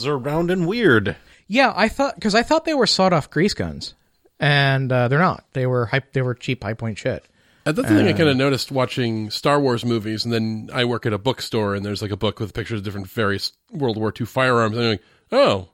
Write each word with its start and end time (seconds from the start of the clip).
Guns 0.00 0.06
are 0.06 0.18
round 0.18 0.50
and 0.50 0.66
weird. 0.66 1.16
Yeah, 1.46 1.72
I 1.76 1.88
thought 1.88 2.14
because 2.14 2.34
I 2.34 2.42
thought 2.42 2.64
they 2.64 2.74
were 2.74 2.86
sawed-off 2.86 3.28
grease 3.30 3.54
guns, 3.54 3.94
and 4.38 4.90
uh, 4.90 5.08
they're 5.08 5.18
not. 5.18 5.44
They 5.52 5.66
were 5.66 5.86
high, 5.86 6.02
they 6.12 6.22
were 6.22 6.34
cheap 6.34 6.62
Hi-Point 6.64 6.98
shit. 6.98 7.24
Uh, 7.66 7.72
that's 7.72 7.88
the 7.88 7.94
thing 7.96 8.06
I 8.08 8.12
kind 8.14 8.28
of 8.30 8.36
noticed 8.38 8.72
watching 8.72 9.30
Star 9.30 9.60
Wars 9.60 9.84
movies, 9.84 10.24
and 10.24 10.32
then 10.32 10.70
I 10.72 10.84
work 10.86 11.04
at 11.06 11.12
a 11.12 11.18
bookstore, 11.18 11.74
and 11.74 11.84
there's 11.84 12.00
like 12.00 12.10
a 12.12 12.16
book 12.16 12.40
with 12.40 12.54
pictures 12.54 12.78
of 12.78 12.84
different 12.84 13.08
various 13.08 13.52
World 13.72 13.98
War 13.98 14.12
II 14.18 14.24
firearms, 14.26 14.76
and 14.76 14.84
I'm 14.86 14.90
like, 14.92 15.02
oh, 15.32 15.68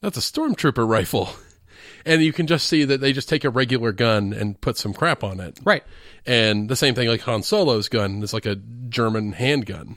that's 0.00 0.16
a 0.16 0.20
stormtrooper 0.20 0.88
rifle, 0.88 1.28
and 2.04 2.22
you 2.22 2.32
can 2.32 2.48
just 2.48 2.66
see 2.66 2.84
that 2.84 3.00
they 3.00 3.12
just 3.12 3.28
take 3.28 3.44
a 3.44 3.50
regular 3.50 3.92
gun 3.92 4.32
and 4.32 4.60
put 4.60 4.76
some 4.78 4.92
crap 4.92 5.22
on 5.22 5.38
it, 5.38 5.60
Right. 5.62 5.84
and 6.26 6.68
the 6.68 6.74
same 6.76 6.94
thing 6.96 7.06
like 7.08 7.20
Han 7.20 7.42
Solo's 7.44 7.88
gun 7.88 8.22
is 8.24 8.32
like 8.34 8.46
a 8.46 8.56
German 8.88 9.30
handgun, 9.32 9.96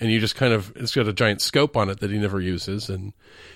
and 0.00 0.10
you 0.10 0.20
just 0.20 0.36
kind 0.36 0.52
of 0.52 0.72
it's 0.76 0.94
got 0.94 1.08
a 1.08 1.12
giant 1.12 1.40
scope 1.40 1.76
on 1.76 1.88
it 1.88 2.00
that 2.00 2.10
he 2.10 2.18
never 2.18 2.40
uses, 2.40 2.88
and 2.88 3.12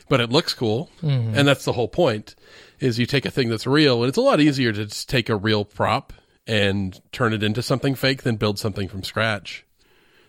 but 0.08 0.20
it 0.20 0.30
looks 0.30 0.54
cool, 0.54 0.90
and 1.36 1.46
that's 1.46 1.64
the 1.64 1.72
whole 1.72 1.88
point. 1.88 2.34
Is 2.78 2.98
you 2.98 3.06
take 3.06 3.26
a 3.26 3.30
thing 3.30 3.48
that's 3.48 3.66
real, 3.66 4.02
and 4.02 4.08
it's 4.08 4.18
a 4.18 4.22
lot 4.22 4.40
easier 4.40 4.72
to 4.72 4.86
just 4.86 5.08
take 5.08 5.28
a 5.28 5.36
real 5.36 5.64
prop 5.64 6.12
and 6.46 6.98
turn 7.12 7.32
it 7.32 7.42
into 7.42 7.62
something 7.62 7.94
fake 7.94 8.22
than 8.22 8.36
build 8.36 8.58
something 8.58 8.88
from 8.88 9.02
scratch. 9.02 9.64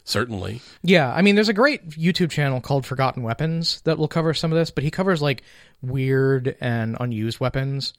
Certainly, 0.03 0.61
Yeah, 0.81 1.13
I 1.13 1.21
mean, 1.21 1.36
there's 1.36 1.47
a 1.49 1.53
great 1.53 1.91
YouTube 1.91 2.31
channel 2.31 2.59
called 2.59 2.86
Forgotten 2.86 3.21
Weapons 3.21 3.81
that 3.81 3.97
will 3.99 4.08
cover 4.08 4.33
some 4.33 4.52
of 4.52 4.58
this, 4.58 4.71
but 4.71 4.83
he 4.83 4.89
covers 4.91 5.21
like 5.21 5.43
weird 5.81 6.55
and 6.59 6.97
unused 6.99 7.39
weapons, 7.39 7.93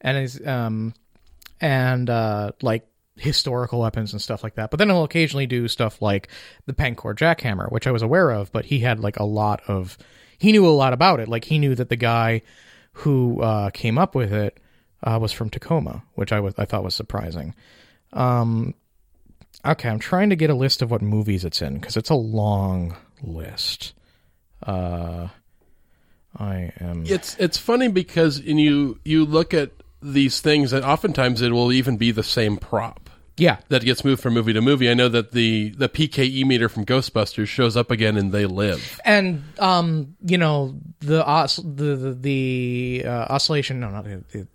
and 0.00 0.18
is 0.18 0.44
um, 0.46 0.94
and 1.60 2.10
uh, 2.10 2.52
like 2.60 2.86
historical 3.16 3.80
weapons 3.80 4.12
and 4.12 4.20
stuff 4.20 4.42
like 4.42 4.54
that. 4.54 4.70
But 4.70 4.78
then 4.78 4.88
he'll 4.88 5.04
occasionally 5.04 5.46
do 5.46 5.68
stuff 5.68 6.02
like 6.02 6.28
the 6.66 6.72
Pancor 6.72 7.14
jackhammer, 7.14 7.70
which 7.70 7.86
I 7.86 7.92
was 7.92 8.02
aware 8.02 8.30
of, 8.30 8.50
but 8.52 8.66
he 8.66 8.80
had 8.80 9.00
like 9.00 9.18
a 9.18 9.24
lot 9.24 9.62
of 9.68 9.96
he 10.38 10.52
knew 10.52 10.66
a 10.66 10.68
lot 10.68 10.92
about 10.92 11.20
it. 11.20 11.28
Like 11.28 11.44
he 11.44 11.58
knew 11.58 11.74
that 11.74 11.88
the 11.88 11.96
guy 11.96 12.42
who 12.92 13.40
uh, 13.40 13.70
came 13.70 13.98
up 13.98 14.14
with 14.14 14.32
it 14.32 14.58
uh, 15.02 15.18
was 15.20 15.32
from 15.32 15.50
Tacoma, 15.50 16.02
which 16.14 16.32
I 16.32 16.40
was 16.40 16.54
I 16.58 16.64
thought 16.64 16.84
was 16.84 16.94
surprising. 16.94 17.54
Um, 18.12 18.74
okay, 19.64 19.88
I'm 19.88 19.98
trying 19.98 20.30
to 20.30 20.36
get 20.36 20.50
a 20.50 20.54
list 20.54 20.82
of 20.82 20.90
what 20.90 21.02
movies 21.02 21.44
it's 21.44 21.62
in 21.62 21.74
because 21.74 21.96
it's 21.96 22.10
a 22.10 22.14
long 22.14 22.96
list. 23.22 23.94
Uh, 24.62 25.28
I 26.36 26.72
am. 26.80 27.04
it's 27.06 27.36
it's 27.38 27.58
funny 27.58 27.88
because 27.88 28.38
in 28.38 28.58
you 28.58 28.98
you 29.04 29.24
look 29.24 29.54
at 29.54 29.70
these 30.02 30.40
things, 30.40 30.72
and 30.72 30.84
oftentimes 30.84 31.40
it 31.40 31.52
will 31.52 31.72
even 31.72 31.96
be 31.96 32.10
the 32.10 32.22
same 32.22 32.56
prop. 32.56 33.03
Yeah, 33.36 33.56
that 33.68 33.84
gets 33.84 34.04
moved 34.04 34.22
from 34.22 34.34
movie 34.34 34.52
to 34.52 34.60
movie. 34.60 34.88
I 34.88 34.94
know 34.94 35.08
that 35.08 35.32
the 35.32 35.70
the 35.70 35.88
PKE 35.88 36.44
meter 36.46 36.68
from 36.68 36.86
Ghostbusters 36.86 37.48
shows 37.48 37.76
up 37.76 37.90
again 37.90 38.16
in 38.16 38.30
They 38.30 38.46
Live. 38.46 39.00
and 39.04 39.42
um, 39.58 40.14
you 40.24 40.38
know 40.38 40.78
the 41.00 41.24
os- 41.26 41.56
the 41.56 41.96
the, 41.96 42.12
the 42.14 43.02
uh, 43.06 43.26
oscillation. 43.30 43.80
No, 43.80 43.90
not 43.90 44.04
the, 44.04 44.22
the 44.30 44.46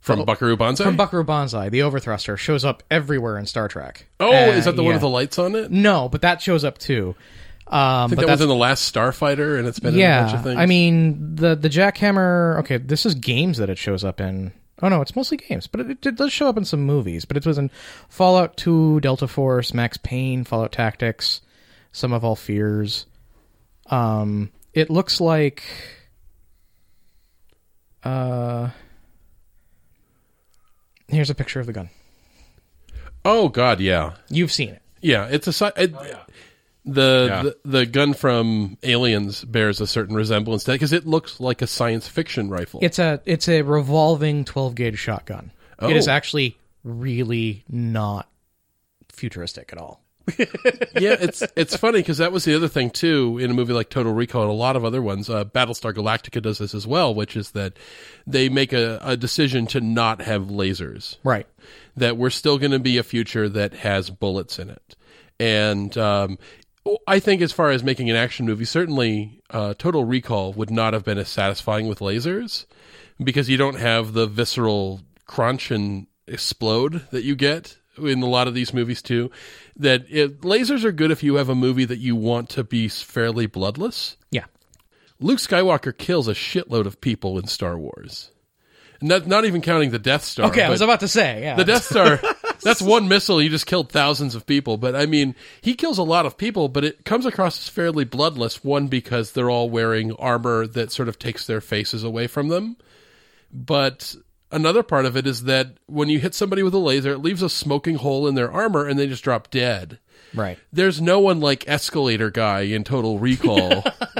From 0.00 0.24
Buckaroo 0.26 0.56
Banzai? 0.56 0.84
from 0.84 0.96
Buckaroo 0.96 1.24
Banzai. 1.24 1.70
The 1.70 1.80
overthruster 1.80 2.36
shows 2.38 2.62
up 2.64 2.82
everywhere 2.90 3.38
in 3.38 3.46
Star 3.46 3.68
Trek. 3.68 4.06
oh, 4.20 4.30
Uh, 4.30 4.50
is 4.52 4.66
that 4.66 4.76
the 4.76 4.82
one 4.82 4.92
with 4.92 5.00
the 5.00 5.08
lights 5.08 5.38
on 5.38 5.54
it? 5.54 5.70
No, 5.70 6.08
but 6.10 6.20
that 6.20 6.42
shows 6.42 6.62
up 6.62 6.76
too. 6.76 7.14
Um, 7.68 8.10
think 8.10 8.18
but 8.18 8.26
that 8.26 8.32
was 8.32 8.40
in 8.42 8.48
the 8.48 8.54
last 8.54 8.92
Starfighter, 8.92 9.56
and 9.58 9.66
it's 9.68 9.78
been 9.78 9.94
in 9.94 10.00
a 10.00 10.20
bunch 10.22 10.32
of 10.34 10.38
yeah. 10.40 10.42
things. 10.42 10.58
I 10.58 10.66
mean 10.66 11.36
the 11.36 11.54
the 11.54 11.68
jackhammer. 11.70 12.58
Okay, 12.60 12.76
this 12.78 13.06
is 13.06 13.14
games 13.14 13.56
that 13.58 13.70
it 13.70 13.78
shows 13.78 14.04
up 14.04 14.20
in. 14.20 14.52
Oh 14.82 14.88
no, 14.88 15.00
it's 15.02 15.14
mostly 15.16 15.36
games, 15.36 15.66
but 15.66 15.80
it, 15.82 16.06
it 16.06 16.16
does 16.16 16.32
show 16.32 16.48
up 16.48 16.56
in 16.56 16.64
some 16.64 16.82
movies. 16.82 17.24
But 17.24 17.36
it 17.36 17.44
was 17.46 17.58
in 17.58 17.70
Fallout 18.08 18.56
2, 18.56 19.00
Delta 19.00 19.28
Force, 19.28 19.74
Max 19.74 19.96
Payne, 19.98 20.44
Fallout 20.44 20.72
Tactics, 20.72 21.40
Sum 21.92 22.12
of 22.12 22.24
All 22.24 22.36
Fears. 22.36 23.06
Um, 23.86 24.50
it 24.72 24.88
looks 24.90 25.20
like. 25.20 25.62
Uh, 28.02 28.70
here's 31.08 31.28
a 31.30 31.34
picture 31.34 31.60
of 31.60 31.66
the 31.66 31.72
gun. 31.72 31.90
oh 33.24 33.48
God, 33.50 33.80
yeah, 33.80 34.14
You've 34.30 34.52
seen 34.52 34.70
it. 34.70 34.82
yeah. 35.02 35.26
It's 35.30 35.46
a 35.46 35.52
si- 35.52 35.70
it, 35.76 35.94
the, 36.94 37.56
the 37.62 37.70
the 37.78 37.86
gun 37.86 38.14
from 38.14 38.76
Aliens 38.82 39.44
bears 39.44 39.80
a 39.80 39.86
certain 39.86 40.14
resemblance 40.14 40.64
to 40.64 40.70
that 40.72 40.74
because 40.74 40.92
it 40.92 41.06
looks 41.06 41.40
like 41.40 41.62
a 41.62 41.66
science 41.66 42.08
fiction 42.08 42.50
rifle. 42.50 42.80
It's 42.82 42.98
a 42.98 43.20
it's 43.24 43.48
a 43.48 43.62
revolving 43.62 44.44
12 44.44 44.74
gauge 44.74 44.98
shotgun. 44.98 45.52
It 45.80 45.96
is 45.96 46.08
Oh. 46.08 46.12
actually 46.12 46.56
really 46.84 47.64
not 47.68 48.28
futuristic 49.12 49.72
at 49.72 49.78
all. 49.78 50.02
yeah, 50.38 51.16
it's 51.18 51.42
it's 51.56 51.76
funny 51.76 51.98
because 52.00 52.18
that 52.18 52.30
was 52.30 52.44
the 52.44 52.54
other 52.54 52.68
thing 52.68 52.90
too 52.90 53.38
in 53.38 53.50
a 53.50 53.54
movie 53.54 53.72
like 53.72 53.88
Total 53.88 54.12
Recall 54.12 54.42
and 54.42 54.50
a 54.50 54.54
lot 54.54 54.76
of 54.76 54.84
other 54.84 55.02
ones. 55.02 55.28
Uh, 55.28 55.44
Battlestar 55.44 55.92
Galactica 55.92 56.40
does 56.40 56.58
this 56.58 56.74
as 56.74 56.86
well, 56.86 57.12
which 57.14 57.36
is 57.36 57.50
that 57.52 57.72
they 58.26 58.48
make 58.48 58.72
a, 58.72 59.00
a 59.02 59.16
decision 59.16 59.66
to 59.68 59.80
not 59.80 60.20
have 60.20 60.42
lasers. 60.44 61.16
Right. 61.24 61.46
That 61.96 62.16
we're 62.16 62.30
still 62.30 62.58
going 62.58 62.70
to 62.72 62.78
be 62.78 62.98
a 62.98 63.02
future 63.02 63.48
that 63.48 63.74
has 63.74 64.08
bullets 64.10 64.58
in 64.60 64.70
it, 64.70 64.94
and 65.40 65.96
um, 65.98 66.38
I 67.06 67.20
think 67.20 67.42
as 67.42 67.52
far 67.52 67.70
as 67.70 67.84
making 67.84 68.08
an 68.08 68.16
action 68.16 68.46
movie, 68.46 68.64
certainly 68.64 69.42
uh, 69.50 69.74
Total 69.74 70.04
Recall 70.04 70.52
would 70.54 70.70
not 70.70 70.94
have 70.94 71.04
been 71.04 71.18
as 71.18 71.28
satisfying 71.28 71.86
with 71.88 71.98
lasers 71.98 72.64
because 73.22 73.50
you 73.50 73.56
don't 73.56 73.78
have 73.78 74.12
the 74.12 74.26
visceral 74.26 75.02
crunch 75.26 75.70
and 75.70 76.06
explode 76.26 77.06
that 77.10 77.22
you 77.22 77.36
get 77.36 77.76
in 77.98 78.22
a 78.22 78.26
lot 78.26 78.48
of 78.48 78.54
these 78.54 78.72
movies 78.72 79.02
too. 79.02 79.30
That 79.76 80.06
it, 80.08 80.40
lasers 80.40 80.84
are 80.84 80.92
good 80.92 81.10
if 81.10 81.22
you 81.22 81.34
have 81.34 81.48
a 81.48 81.54
movie 81.54 81.84
that 81.84 81.98
you 81.98 82.16
want 82.16 82.48
to 82.50 82.64
be 82.64 82.88
fairly 82.88 83.46
bloodless. 83.46 84.16
Yeah. 84.30 84.44
Luke 85.18 85.38
Skywalker 85.38 85.96
kills 85.96 86.28
a 86.28 86.34
shitload 86.34 86.86
of 86.86 87.00
people 87.00 87.38
in 87.38 87.46
Star 87.46 87.78
Wars. 87.78 88.30
Not 89.02 89.26
not 89.26 89.44
even 89.44 89.62
counting 89.62 89.90
the 89.90 89.98
Death 89.98 90.24
Star. 90.24 90.48
Okay, 90.48 90.62
I 90.62 90.68
was 90.68 90.82
about 90.82 91.00
to 91.00 91.08
say, 91.08 91.42
yeah. 91.42 91.56
the 91.56 91.64
Death 91.64 91.84
Star. 91.84 92.20
That's 92.62 92.82
one 92.82 93.08
missile. 93.08 93.38
He 93.38 93.48
just 93.48 93.66
killed 93.66 93.90
thousands 93.90 94.34
of 94.34 94.46
people. 94.46 94.76
But 94.76 94.94
I 94.94 95.06
mean, 95.06 95.34
he 95.60 95.74
kills 95.74 95.98
a 95.98 96.02
lot 96.02 96.26
of 96.26 96.36
people, 96.36 96.68
but 96.68 96.84
it 96.84 97.04
comes 97.04 97.26
across 97.26 97.58
as 97.58 97.68
fairly 97.68 98.04
bloodless. 98.04 98.64
One 98.64 98.88
because 98.88 99.32
they're 99.32 99.50
all 99.50 99.70
wearing 99.70 100.12
armor 100.12 100.66
that 100.66 100.92
sort 100.92 101.08
of 101.08 101.18
takes 101.18 101.46
their 101.46 101.60
faces 101.60 102.04
away 102.04 102.26
from 102.26 102.48
them. 102.48 102.76
But 103.52 104.14
another 104.52 104.82
part 104.82 105.06
of 105.06 105.16
it 105.16 105.26
is 105.26 105.44
that 105.44 105.78
when 105.86 106.08
you 106.08 106.18
hit 106.18 106.34
somebody 106.34 106.62
with 106.62 106.74
a 106.74 106.78
laser, 106.78 107.12
it 107.12 107.18
leaves 107.18 107.42
a 107.42 107.48
smoking 107.48 107.96
hole 107.96 108.28
in 108.28 108.34
their 108.34 108.52
armor, 108.52 108.86
and 108.86 108.98
they 108.98 109.06
just 109.06 109.24
drop 109.24 109.50
dead 109.50 109.98
right. 110.34 110.58
there's 110.72 111.00
no 111.00 111.18
one 111.20 111.40
like 111.40 111.68
escalator 111.68 112.30
guy 112.30 112.60
in 112.62 112.84
total 112.84 113.18
recall 113.18 113.72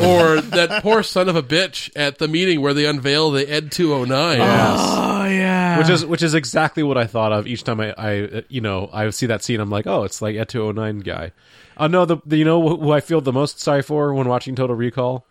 or 0.00 0.40
that 0.40 0.80
poor 0.82 1.02
son 1.02 1.28
of 1.28 1.36
a 1.36 1.42
bitch 1.42 1.90
at 1.96 2.18
the 2.18 2.28
meeting 2.28 2.60
where 2.60 2.74
they 2.74 2.86
unveil 2.86 3.30
the 3.30 3.48
ed 3.50 3.70
209 3.72 4.40
Oh 4.40 5.24
yeah. 5.26 5.78
which 5.78 5.88
is 5.88 6.04
which 6.06 6.22
is 6.22 6.34
exactly 6.34 6.82
what 6.82 6.98
I 6.98 7.06
thought 7.06 7.32
of 7.32 7.46
each 7.46 7.64
time 7.64 7.80
I, 7.80 7.92
I 7.96 8.20
uh, 8.22 8.40
you 8.48 8.60
know 8.60 8.88
I 8.92 9.08
see 9.10 9.26
that 9.26 9.42
scene. 9.44 9.60
I'm 9.60 9.70
like, 9.70 9.86
oh, 9.86 10.04
it's 10.04 10.20
like 10.22 10.36
a 10.36 10.44
209 10.44 11.00
guy. 11.00 11.32
Uh, 11.76 11.86
no, 11.88 12.04
the, 12.04 12.18
the 12.26 12.36
you 12.36 12.44
know 12.44 12.60
who 12.60 12.76
who 12.78 12.90
I 12.92 13.00
feel 13.00 13.20
the 13.20 13.32
most 13.32 13.60
sorry 13.60 13.82
for 13.82 14.12
when 14.14 14.28
watching 14.28 14.54
Total 14.56 14.74
Recall 14.76 15.26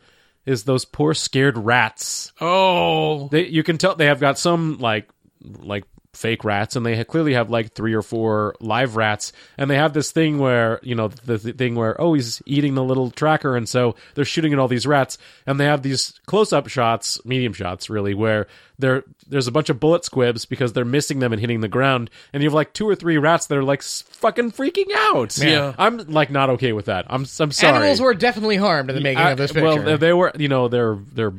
is 0.46 0.64
those 0.64 0.86
poor 0.86 1.14
scared 1.14 1.58
rats. 1.58 2.32
oh 2.42 3.28
They 3.30 3.48
you 3.48 3.64
can 3.64 3.78
tell 3.78 3.96
they 3.96 4.06
have 4.06 4.20
got 4.20 4.38
some 4.40 4.78
like 4.80 5.10
like 5.42 5.84
fake 6.14 6.44
rats 6.44 6.76
and 6.76 6.84
they 6.86 6.98
ha- 6.98 7.04
clearly 7.04 7.34
have 7.36 7.52
like 7.52 7.74
three 7.74 7.94
or 7.94 8.02
four 8.02 8.56
live 8.60 8.96
rats 8.96 9.32
and 9.60 9.70
they 9.70 9.76
have 9.76 9.94
this 9.94 10.12
thing 10.12 10.40
where 10.40 10.80
you 10.82 10.96
know 10.96 11.08
the, 11.08 11.38
the 11.38 11.54
thing 11.54 11.76
where 11.76 12.00
oh 12.02 12.14
he's 12.16 12.42
eating 12.48 12.74
the 12.74 12.84
little 12.84 13.12
tracker 13.12 13.56
and 13.56 13.70
so 13.70 13.96
they're 14.16 14.26
shooting 14.26 14.52
at 14.52 14.58
all 14.58 14.68
these 14.68 14.88
rats 14.88 15.20
and 15.46 15.60
they 15.60 15.66
have 15.66 15.84
these 15.84 16.20
close 16.26 16.52
up 16.52 16.68
shots 16.68 17.24
medium 17.26 17.54
shots 17.54 17.92
really 17.92 18.16
where 18.16 18.48
they're 18.80 19.04
there's 19.28 19.46
a 19.48 19.52
bunch 19.52 19.70
of 19.70 19.80
bullet 19.80 20.04
squibs 20.04 20.46
because 20.46 20.74
they're 20.74 20.84
missing 20.84 21.20
them 21.20 21.32
and 21.32 21.40
hitting 21.40 21.60
the 21.60 21.68
ground, 21.68 22.10
and 22.34 22.42
you 22.42 22.48
have 22.50 22.54
like 22.54 22.72
two 22.74 22.88
or 22.88 22.96
three 22.96 23.18
rats 23.18 23.46
that 23.48 23.58
are 23.58 23.64
like 23.64 23.80
s- 23.82 24.04
fucking 24.08 24.54
freaking 24.54 24.88
out. 24.96 25.38
Yeah. 25.38 25.76
I'm 25.78 25.98
like 26.08 26.32
not 26.32 26.50
okay 26.52 26.72
with 26.72 26.86
that. 26.86 27.06
I'm 27.10 27.26
I'm 27.40 27.52
sorry. 27.52 27.76
Animals 27.76 28.00
were 28.02 28.14
definitely 28.14 28.56
harmed 28.56 28.90
in 28.90 28.96
the 28.96 29.02
making 29.02 29.22
I- 29.22 29.32
of 29.32 29.38
this 29.38 29.52
picture. 29.52 29.66
Well, 29.68 29.84
they- 29.84 29.98
they 29.98 30.14
were, 30.14 30.32
you 30.40 30.48
know, 30.48 30.70
their 30.70 30.96
their 31.14 31.34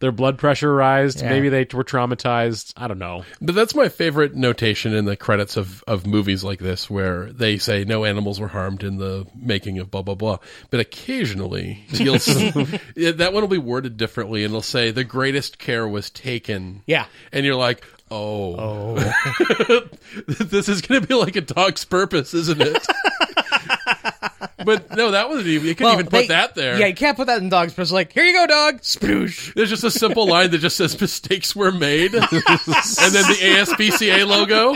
their 0.00 0.12
blood 0.12 0.38
pressure 0.38 0.74
rised. 0.74 1.20
Yeah. 1.20 1.30
Maybe 1.30 1.48
they 1.48 1.66
were 1.72 1.84
traumatized. 1.84 2.72
I 2.76 2.88
don't 2.88 2.98
know. 2.98 3.24
But 3.40 3.54
that's 3.54 3.74
my 3.74 3.88
favorite 3.88 4.34
notation 4.34 4.94
in 4.94 5.04
the 5.04 5.16
credits 5.16 5.56
of, 5.56 5.82
of 5.86 6.06
movies 6.06 6.44
like 6.44 6.58
this, 6.58 6.88
where 6.90 7.32
they 7.32 7.58
say 7.58 7.84
no 7.84 8.04
animals 8.04 8.40
were 8.40 8.48
harmed 8.48 8.82
in 8.82 8.98
the 8.98 9.26
making 9.34 9.78
of 9.78 9.90
blah 9.90 10.02
blah 10.02 10.14
blah. 10.14 10.38
But 10.70 10.80
occasionally, 10.80 11.84
you'll 11.88 12.18
see, 12.18 12.50
that 12.50 13.32
one 13.32 13.42
will 13.42 13.48
be 13.48 13.58
worded 13.58 13.96
differently, 13.96 14.44
and 14.44 14.52
it'll 14.52 14.62
say 14.62 14.90
the 14.90 15.04
greatest 15.04 15.58
care 15.58 15.86
was 15.86 16.10
taken. 16.10 16.82
Yeah. 16.86 17.06
and 17.32 17.44
you're 17.44 17.56
like, 17.56 17.84
oh, 18.10 18.56
oh. 18.98 19.88
this 20.28 20.68
is 20.68 20.80
going 20.82 21.00
to 21.00 21.06
be 21.06 21.14
like 21.14 21.36
a 21.36 21.40
dog's 21.40 21.84
purpose, 21.84 22.34
isn't 22.34 22.60
it? 22.60 22.86
but 24.66 24.94
no, 24.94 25.12
that 25.12 25.28
wasn't 25.30 25.46
even. 25.46 25.66
You 25.68 25.74
couldn't 25.74 25.92
even 25.94 26.04
put 26.06 26.10
they- 26.10 26.26
that 26.26 26.54
there. 26.54 26.78
Yeah, 26.78 26.86
you 26.86 26.94
can't 26.94 27.16
put 27.16 27.28
that 27.28 27.40
in 27.40 27.48
dog's 27.48 27.72
purse. 27.72 27.90
Like, 27.90 28.12
here 28.12 28.24
you 28.24 28.34
go, 28.34 28.46
dog. 28.46 28.82
Sploosh. 28.82 29.54
There's 29.54 29.70
just 29.70 29.84
a 29.84 29.90
simple 29.90 30.26
line 30.26 30.50
that 30.50 30.58
just 30.58 30.76
says 30.76 31.00
mistakes 31.00 31.56
were 31.56 31.72
made, 31.72 32.14
and 32.14 32.22
then 32.22 32.32
the 32.32 33.38
ASPCA 33.40 34.26
logo. 34.26 34.74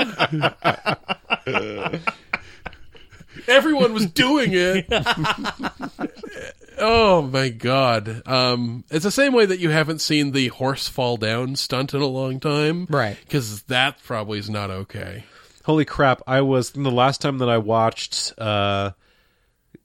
Everyone 3.48 3.92
was 3.92 4.06
doing 4.06 4.50
it. 4.52 4.86
oh 6.78 7.22
my 7.22 7.48
god! 7.48 8.22
Um, 8.26 8.84
it's 8.90 9.04
the 9.04 9.10
same 9.10 9.32
way 9.32 9.46
that 9.46 9.58
you 9.58 9.70
haven't 9.70 10.00
seen 10.00 10.32
the 10.32 10.48
horse 10.48 10.88
fall 10.88 11.16
down 11.16 11.56
stunt 11.56 11.94
in 11.94 12.00
a 12.00 12.06
long 12.06 12.38
time, 12.40 12.86
Right. 12.88 13.16
Because 13.24 13.62
that 13.64 14.02
probably 14.04 14.38
is 14.38 14.50
not 14.50 14.70
okay. 14.70 15.24
Holy 15.64 15.84
crap! 15.84 16.22
I 16.26 16.40
was 16.42 16.70
the 16.70 16.90
last 16.90 17.20
time 17.20 17.38
that 17.38 17.48
I 17.48 17.58
watched 17.58 18.32
uh, 18.38 18.92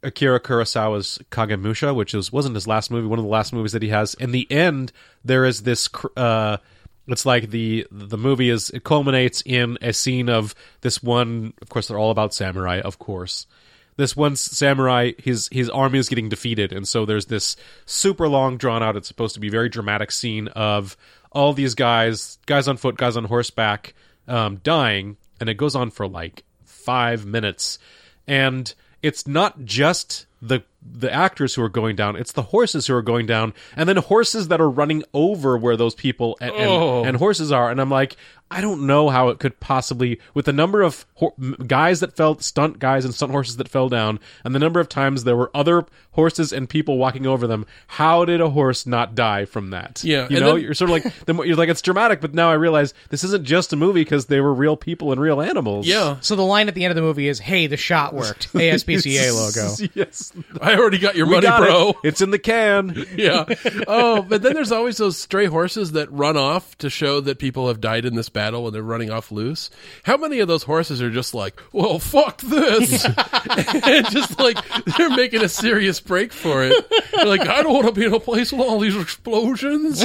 Akira 0.06 0.40
Kurosawa's 0.40 1.19
Kagemusha, 1.31 1.96
which 1.96 2.13
was 2.13 2.31
wasn't 2.31 2.56
his 2.56 2.68
last 2.68 2.92
movie, 2.92 3.07
one 3.07 3.19
of 3.19 3.25
the 3.25 3.31
last 3.31 3.54
movies 3.54 3.72
that 3.72 3.81
he 3.81 3.90
has. 3.90 4.13
In 4.13 4.31
the 4.31 4.50
end, 4.52 4.92
there 5.24 5.46
is 5.46 5.63
this. 5.63 5.90
Uh, 6.16 6.57
it's 7.07 7.25
like 7.25 7.50
the 7.50 7.86
the 7.92 8.18
movie 8.18 8.50
is 8.50 8.69
it 8.69 8.84
culminates 8.84 9.44
in 9.46 9.78
a 9.81 9.94
scene 9.94 10.30
of 10.30 10.56
this 10.81 11.04
one. 11.04 11.54
Of 11.62 11.69
course, 11.69 11.88
they're 11.88 12.00
all 12.00 12.12
about 12.12 12.34
samurai. 12.34 12.80
Of 12.80 13.00
course, 13.00 13.48
this 13.98 14.16
one 14.16 14.36
samurai, 14.36 15.13
his 15.18 15.50
his 15.52 15.69
army 15.69 16.00
is 16.00 16.10
getting 16.10 16.30
defeated, 16.30 16.72
and 16.72 16.88
so 16.88 17.06
there's 17.06 17.28
this 17.28 17.56
super 17.86 18.28
long, 18.28 18.57
drawn 18.57 18.84
out. 18.84 18.96
It's 18.96 19.07
supposed 19.07 19.36
to 19.36 19.40
be 19.40 19.50
very 19.50 19.69
dramatic 19.69 20.12
scene 20.12 20.48
of 20.50 20.98
all 21.31 21.54
these 21.54 21.75
guys, 21.75 22.38
guys 22.46 22.68
on 22.68 22.78
foot, 22.78 22.98
guys 22.98 23.18
on 23.18 23.25
horseback, 23.25 23.94
um, 24.28 24.57
dying, 24.57 25.18
and 25.40 25.50
it 25.50 25.56
goes 25.56 25.75
on 25.75 25.92
for 25.92 26.07
like 26.07 26.44
five 26.63 27.25
minutes, 27.25 27.80
and 28.28 28.74
it's 29.06 29.28
not 29.28 29.66
just 29.66 30.25
the 30.42 30.63
the 30.90 31.12
actors 31.12 31.56
who 31.56 31.62
are 31.64 31.70
going 31.70 31.96
down; 31.96 32.16
it's 32.16 32.32
the 32.32 32.42
horses 32.44 32.88
who 32.88 32.96
are 32.96 33.02
going 33.02 33.26
down, 33.26 33.54
and 33.76 33.88
then 33.90 33.98
horses 33.98 34.48
that 34.50 34.62
are 34.62 34.70
running 34.70 35.04
over 35.14 35.58
where 35.58 35.76
those 35.78 35.96
people 35.96 36.38
and, 36.42 36.52
and- 36.52 36.70
Oh. 36.70 37.04
and 37.04 37.18
horses 37.18 37.52
are. 37.52 37.70
And 37.72 37.80
I'm 37.82 37.90
like, 37.90 38.16
I 38.52 38.62
don't 38.62 38.86
know 38.86 39.10
how 39.10 39.30
it 39.30 39.40
could 39.40 39.60
possibly, 39.60 40.20
with 40.36 40.46
the 40.46 40.54
number 40.54 40.82
of 40.84 41.06
ho- 41.16 41.34
guys 41.66 42.00
that 42.02 42.16
fell, 42.16 42.38
stunt 42.40 42.78
guys 42.80 43.04
and 43.04 43.14
stunt 43.14 43.32
horses 43.32 43.58
that 43.58 43.68
fell 43.68 43.90
down, 43.90 44.20
and 44.44 44.54
the 44.54 44.60
number 44.60 44.80
of 44.80 44.88
times 44.88 45.24
there 45.24 45.36
were 45.36 45.50
other 45.56 45.86
horses 46.12 46.54
and 46.54 46.70
people 46.70 46.98
walking 46.98 47.26
over 47.26 47.48
them. 47.48 47.66
How 47.88 48.24
did 48.24 48.40
a 48.42 48.52
horse 48.52 48.86
not 48.86 49.16
die 49.16 49.46
from 49.46 49.72
that? 49.72 50.04
Yeah, 50.04 50.28
you 50.30 50.38
and 50.38 50.46
know, 50.46 50.54
then- 50.54 50.62
you're 50.64 50.74
sort 50.76 50.92
of 50.92 51.04
like, 51.04 51.14
the 51.26 51.34
you're 51.44 51.56
like, 51.56 51.70
it's 51.70 51.81
dramatic, 51.81 52.22
but 52.22 52.34
now 52.36 52.50
I 52.52 52.54
realize 52.54 52.94
this 53.10 53.24
isn't 53.24 53.44
just 53.46 53.74
a 53.74 53.76
movie 53.76 54.02
because 54.02 54.28
they 54.28 54.40
were 54.40 54.54
real 54.54 54.78
people 54.78 55.12
and 55.12 55.20
real 55.20 55.42
animals. 55.42 55.88
Yeah, 55.88 56.18
So 56.22 56.36
the 56.36 56.44
line 56.44 56.68
at 56.68 56.76
the 56.76 56.84
end 56.86 56.92
of 56.92 56.96
the 56.96 57.02
movie 57.02 57.28
is, 57.28 57.40
"Hey, 57.40 57.66
the 57.68 57.78
shot 57.78 58.14
worked." 58.14 58.54
ASPCA 58.54 59.34
logo. 59.34 59.92
yes, 59.96 60.31
I 60.62 60.75
already 60.77 60.98
got 61.00 61.16
your 61.16 61.25
we 61.27 61.33
money, 61.33 61.48
got 61.48 61.62
bro. 61.62 61.89
it. 61.89 61.95
It's 62.04 62.22
in 62.22 62.31
the 62.31 62.39
can. 62.39 63.06
yeah. 63.18 63.45
Oh, 63.88 64.22
but 64.24 64.42
then 64.42 64.54
there's 64.54 64.72
always 64.72 64.98
those 64.98 65.18
stray 65.18 65.45
horses 65.45 65.92
that 65.94 66.12
run 66.12 66.38
off 66.38 66.77
to 66.80 66.89
show 66.89 67.19
that 67.22 67.38
people 67.39 67.68
have 67.68 67.80
died 67.81 68.06
in 68.06 68.16
this 68.16 68.30
battle 68.30 68.63
when 68.63 68.74
they're 68.74 68.81
running 68.81 69.12
off 69.12 69.31
loose. 69.31 69.69
How 70.04 70.18
many 70.18 70.39
of 70.39 70.48
those 70.48 70.63
horses 70.63 71.01
are 71.01 71.12
just 71.12 71.33
like, 71.33 71.62
well, 71.72 72.00
fuck 72.00 72.42
this? 72.42 73.06
and 73.06 74.10
just 74.10 74.39
like, 74.39 74.57
they're 74.98 75.16
making 75.16 75.44
a 75.44 75.50
serious 75.50 76.00
break 76.00 76.33
for 76.33 76.63
it. 76.63 76.74
They're 77.16 77.25
like, 77.25 77.48
I 77.48 77.62
don't 77.63 77.74
want 77.74 77.86
to 77.88 77.92
be 77.92 78.06
in 78.06 78.13
a 78.13 78.19
place 78.19 78.51
with 78.51 78.62
all 78.62 78.80
these 78.80 78.95
explosions. 79.00 80.04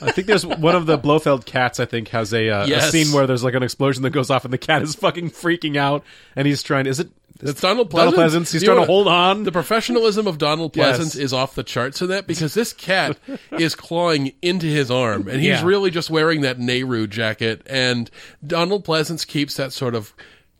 I 0.00 0.12
think 0.12 0.26
there's 0.26 0.46
one 0.46 0.76
of 0.76 0.86
the 0.86 0.98
Blofeld 0.98 1.44
cats. 1.46 1.80
I 1.80 1.86
think 1.86 2.08
has 2.08 2.32
a, 2.32 2.48
uh, 2.50 2.66
Yes. 2.66 2.88
a 2.88 2.90
scene 2.92 3.12
where 3.14 3.26
there's 3.26 3.42
like 3.44 3.54
an 3.54 3.62
explosion 3.62 4.02
that 4.02 4.10
goes 4.10 4.30
off, 4.30 4.44
and 4.44 4.52
the 4.52 4.58
cat 4.58 4.82
is 4.82 4.94
fucking 4.94 5.30
freaking 5.30 5.76
out, 5.76 6.04
and 6.36 6.46
he's 6.46 6.62
trying. 6.62 6.86
Is 6.86 7.00
it? 7.00 7.08
It's 7.40 7.60
Donald 7.60 7.90
Pleasence. 7.90 7.94
Donald 7.96 8.14
Pleasence. 8.14 8.52
He's 8.52 8.62
You 8.62 8.68
trying 8.68 8.80
to 8.80 8.86
hold 8.86 9.06
on. 9.08 9.44
The 9.44 9.52
professionalism 9.52 10.26
of 10.26 10.38
Donald 10.38 10.76
Yes. 10.76 10.98
Pleasence 10.98 11.18
is 11.18 11.32
off 11.32 11.54
the 11.54 11.62
charts 11.62 12.02
in 12.02 12.08
that 12.08 12.26
because 12.26 12.54
this 12.54 12.72
cat 12.72 13.16
is 13.52 13.74
clawing 13.74 14.32
into 14.42 14.66
his 14.66 14.90
arm 14.90 15.28
and 15.28 15.40
he's 15.40 15.48
Yeah. 15.48 15.64
really 15.64 15.90
just 15.90 16.10
wearing 16.10 16.40
that 16.40 16.58
Nehru 16.58 17.06
jacket 17.06 17.62
and 17.66 18.10
Donald 18.46 18.84
Pleasence 18.84 19.26
keeps 19.26 19.54
that 19.56 19.72
sort 19.72 19.94
of 19.94 20.12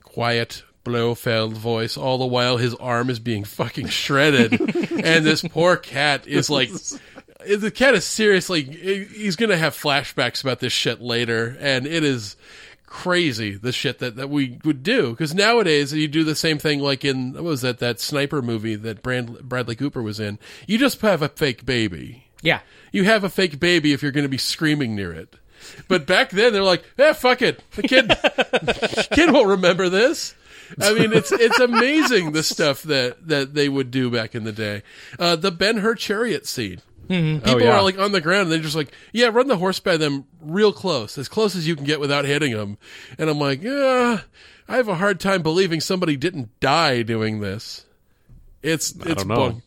quiet 0.03 0.63
Blofeld 0.85 1.53
voice 1.53 1.97
all 1.99 2.17
the 2.19 2.27
while 2.27 2.57
his 2.57 2.75
arm 2.77 3.11
is 3.11 3.19
being 3.19 3.45
fucking 3.45 3.89
shredded 3.89 4.53
and 5.05 5.27
this 5.27 5.43
poor 5.43 5.77
cat 5.77 6.27
is 6.27 6.49
like 6.51 6.71
the 7.47 7.71
cat 7.71 7.95
is 7.95 8.05
seriously 8.07 8.63
he's 8.63 9.37
going 9.37 9.51
to 9.51 9.59
have 9.59 9.75
flashbacks 9.77 10.43
about 10.43 10.61
this 10.61 10.73
shit 10.73 11.03
later 11.03 11.57
and 11.61 11.87
it 11.87 12.05
is 12.05 12.37
crazy 12.89 13.53
the 13.55 13.71
shit 13.71 13.99
that, 13.99 14.17
that 14.17 14.31
we 14.31 14.59
would 14.65 14.83
do 14.83 15.11
because 15.11 15.35
nowadays 15.35 15.93
you 15.93 16.09
do 16.09 16.25
the 16.25 16.35
same 16.35 16.59
thing 16.59 16.81
like 16.81 17.05
in 17.05 17.35
what 17.35 17.45
was 17.45 17.61
that 17.61 17.79
that 17.81 18.01
sniper 18.01 18.41
movie 18.41 18.75
that 18.77 19.03
Brand, 19.03 19.39
Bradley 19.41 19.77
Cooper 19.77 20.03
was 20.03 20.19
in 20.19 20.39
you 20.67 20.79
just 20.79 21.01
have 21.03 21.21
a 21.21 21.29
fake 21.29 21.67
baby 21.67 22.25
Yeah. 22.43 22.61
you 22.91 23.05
have 23.05 23.25
a 23.25 23.29
fake 23.29 23.61
baby 23.61 23.93
if 23.93 24.03
you're 24.03 24.11
going 24.13 24.25
to 24.25 24.29
be 24.31 24.39
screaming 24.39 24.97
near 24.97 25.13
it 25.13 25.37
but 25.87 26.07
back 26.07 26.31
then 26.31 26.53
they're 26.55 26.63
like 26.63 26.83
yeah 26.97 27.13
fuck 27.13 27.43
it 27.43 27.63
the 27.73 27.83
kid 27.83 28.11
kid 29.13 29.33
won't 29.33 29.49
remember 29.49 29.89
this 29.91 30.35
I 30.79 30.93
mean, 30.93 31.15
it's 31.15 31.33
it's 31.33 31.59
amazing 31.61 32.33
the 32.33 32.43
stuff 32.43 32.83
that, 32.83 33.27
that 33.29 33.55
they 33.55 33.71
would 33.71 33.91
do 33.91 34.11
back 34.11 34.35
in 34.35 34.45
the 34.45 34.53
day. 34.53 34.83
Uh, 35.19 35.35
the 35.35 35.51
Ben 35.51 35.79
Hur 35.79 35.95
chariot 35.95 36.47
scene. 36.47 36.83
Mm-hmm. 37.09 37.37
Oh, 37.37 37.41
People 37.41 37.55
Oh, 37.55 37.59
yeah. 37.59 37.79
are 37.79 37.83
like 37.83 37.99
on 37.99 38.13
the 38.13 38.21
ground 38.21 38.43
and 38.43 38.53
they're 38.53 38.59
just 38.59 38.77
like, 38.77 38.93
yeah, 39.13 39.27
run 39.29 39.49
the 39.49 39.57
horse 39.57 39.81
by 39.81 39.97
them 39.97 40.25
real 40.43 40.73
close, 40.73 41.17
as 41.19 41.29
close 41.29 41.57
as 41.57 41.67
you 41.67 41.75
can 41.75 41.85
get 41.85 42.01
without 42.01 42.25
hitting 42.25 42.53
them. 42.55 42.79
And 43.19 43.31
I'm 43.31 43.39
like, 43.39 43.63
yeah, 43.63 44.21
I 44.69 44.77
have 44.77 44.89
a 44.89 44.95
hard 44.97 45.19
time 45.21 45.43
believing 45.43 45.81
somebody 45.81 46.17
didn't 46.17 46.59
die 46.61 47.03
doing 47.03 47.41
this. 47.41 47.87
It's 48.63 48.91
it's 48.91 49.23
don't 49.25 49.29
know. 49.29 49.35
bunk. 49.37 49.63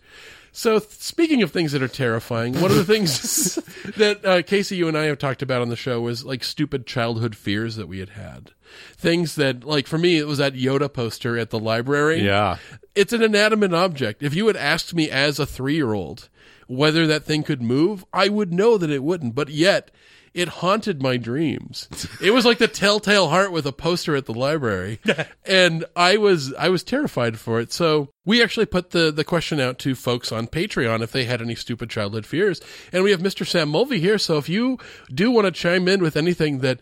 So 0.54 0.80
speaking 0.80 1.42
of 1.44 1.52
things 1.52 1.72
that 1.72 1.82
are 1.82 1.88
terrifying, 1.88 2.60
one 2.60 2.72
of 2.72 2.78
the 2.78 2.84
things 2.84 3.56
that 3.98 4.26
uh, 4.26 4.42
Casey, 4.42 4.76
you 4.76 4.88
and 4.88 4.98
I 4.98 5.06
have 5.06 5.18
talked 5.18 5.42
about 5.42 5.62
on 5.62 5.70
the 5.70 5.76
show 5.76 6.02
was 6.02 6.26
like 6.26 6.44
stupid 6.44 6.86
childhood 6.86 7.36
fears 7.36 7.78
that 7.78 7.88
we 7.88 8.00
had 8.00 8.10
had. 8.10 8.52
Things 8.98 9.36
that, 9.36 9.64
like 9.64 9.88
for 9.88 9.98
me, 9.98 10.18
it 10.18 10.28
was 10.28 10.38
that 10.40 10.54
Yoda 10.54 10.92
poster 10.92 11.38
at 11.38 11.50
the 11.50 11.60
library 11.60 12.26
yeah, 12.26 12.58
it's 12.96 13.14
an 13.14 13.22
inanimate 13.22 13.74
object. 13.74 14.24
If 14.24 14.34
you 14.36 14.48
had 14.48 14.58
asked 14.58 14.94
me 14.94 15.10
as 15.10 15.40
a 15.40 15.46
three 15.46 15.76
year 15.76 15.94
old 15.94 16.30
whether 16.68 17.06
that 17.08 17.24
thing 17.24 17.44
could 17.44 17.62
move, 17.62 18.06
I 18.14 18.30
would 18.30 18.54
know 18.54 18.78
that 18.78 18.90
it 18.90 19.04
wouldn't. 19.04 19.36
But 19.36 19.50
yet, 19.50 19.92
it 20.34 20.48
haunted 20.48 21.02
my 21.02 21.18
dreams. 21.18 21.90
It 22.22 22.32
was 22.32 22.46
like 22.46 22.58
the 22.58 22.68
telltale 22.68 23.30
heart 23.30 23.52
with 23.52 23.66
a 23.66 23.72
poster 23.72 24.16
at 24.16 24.26
the 24.26 24.34
library, 24.34 25.00
and 25.46 25.86
I 25.96 26.18
was 26.18 26.54
I 26.54 26.70
was 26.70 26.84
terrified 26.84 27.40
for 27.40 27.60
it. 27.60 27.74
So 27.74 28.10
we 28.26 28.42
actually 28.42 28.66
put 28.66 28.92
the 28.92 29.12
the 29.12 29.24
question 29.24 29.60
out 29.60 29.80
to 29.80 29.96
folks 29.96 30.32
on 30.32 30.48
Patreon 30.48 31.02
if 31.02 31.12
they 31.12 31.26
had 31.26 31.42
any 31.42 31.56
stupid 31.56 31.90
childhood 31.90 32.26
fears, 32.26 32.62
and 32.94 33.04
we 33.04 33.12
have 33.12 33.22
Mr. 33.22 33.46
Sam 33.46 33.70
Mulvey 33.70 34.00
here. 34.00 34.18
So 34.18 34.38
if 34.38 34.48
you 34.48 34.78
do 35.14 35.32
want 35.32 35.46
to 35.46 35.52
chime 35.52 35.88
in 35.88 36.02
with 36.02 36.16
anything 36.16 36.60
that 36.60 36.80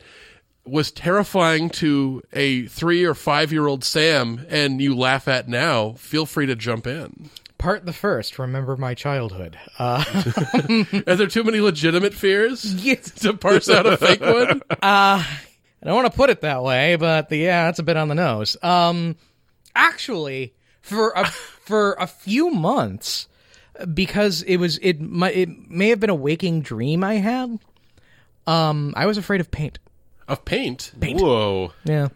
was 0.65 0.91
terrifying 0.91 1.69
to 1.69 2.21
a 2.33 2.67
three 2.67 3.03
or 3.03 3.15
five 3.15 3.51
year 3.51 3.67
old 3.67 3.83
Sam 3.83 4.45
and 4.49 4.81
you 4.81 4.95
laugh 4.95 5.27
at 5.27 5.47
now, 5.47 5.93
feel 5.93 6.25
free 6.25 6.45
to 6.45 6.55
jump 6.55 6.85
in. 6.85 7.29
Part 7.59 7.85
the 7.85 7.93
first. 7.93 8.39
Remember 8.39 8.77
my 8.77 8.93
childhood. 8.93 9.59
Uh, 9.77 10.03
Are 11.07 11.15
there 11.15 11.27
too 11.27 11.43
many 11.43 11.59
legitimate 11.59 12.13
fears 12.13 12.73
yes. 12.83 13.11
to 13.19 13.33
parse 13.33 13.69
out 13.69 13.85
a 13.85 13.97
fake 13.97 14.21
one? 14.21 14.61
I 14.81 15.25
don't 15.83 15.93
want 15.93 16.09
to 16.09 16.15
put 16.15 16.29
it 16.29 16.39
that 16.41 16.63
way, 16.63 16.95
but 16.95 17.27
the, 17.27 17.35
yeah, 17.35 17.65
that's 17.65 17.79
a 17.79 17.83
bit 17.83 17.97
on 17.97 18.07
the 18.07 18.15
nose. 18.15 18.55
Um, 18.63 19.17
actually, 19.75 20.53
for 20.81 21.11
a 21.17 21.25
for 21.25 21.97
a 21.99 22.07
few 22.07 22.49
months, 22.49 23.27
because 23.93 24.41
it 24.43 24.55
was 24.55 24.77
it 24.77 25.01
my, 25.01 25.29
it 25.29 25.69
may 25.69 25.89
have 25.89 25.99
been 25.99 26.09
a 26.09 26.15
waking 26.15 26.61
dream 26.61 27.03
I 27.03 27.15
had. 27.15 27.59
Um, 28.47 28.93
I 28.95 29.05
was 29.05 29.17
afraid 29.17 29.41
of 29.41 29.51
paint. 29.51 29.79
Of 30.29 30.45
paint? 30.45 30.93
paint? 30.99 31.19
whoa, 31.19 31.73
Yeah, 31.83 32.07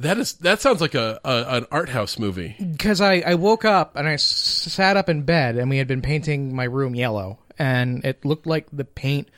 That 0.00 0.18
is 0.18 0.32
that 0.34 0.60
sounds 0.60 0.80
like 0.80 0.94
a, 0.94 1.20
a 1.24 1.44
an 1.56 1.66
art 1.70 1.88
house 1.90 2.18
movie. 2.18 2.56
because 2.58 3.00
I 3.00 3.20
I 3.20 3.34
woke 3.34 3.64
up 3.64 3.96
and 3.96 4.08
I 4.08 4.14
s- 4.14 4.22
sat 4.24 4.96
up 4.96 5.08
in 5.08 5.22
bed 5.22 5.56
and 5.56 5.68
we 5.70 5.78
had 5.78 5.86
been 5.88 6.02
painting 6.02 6.54
my 6.54 6.64
room 6.64 6.94
yellow 6.94 7.38
and 7.58 8.04
it 8.04 8.24
looked 8.24 8.46
like 8.46 8.66
the 8.72 8.84
paint 8.84 9.28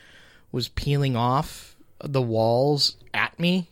was 0.51 0.69
peeling 0.69 1.15
off 1.15 1.75
the 2.03 2.21
walls 2.21 2.95
at 3.13 3.37
me, 3.39 3.69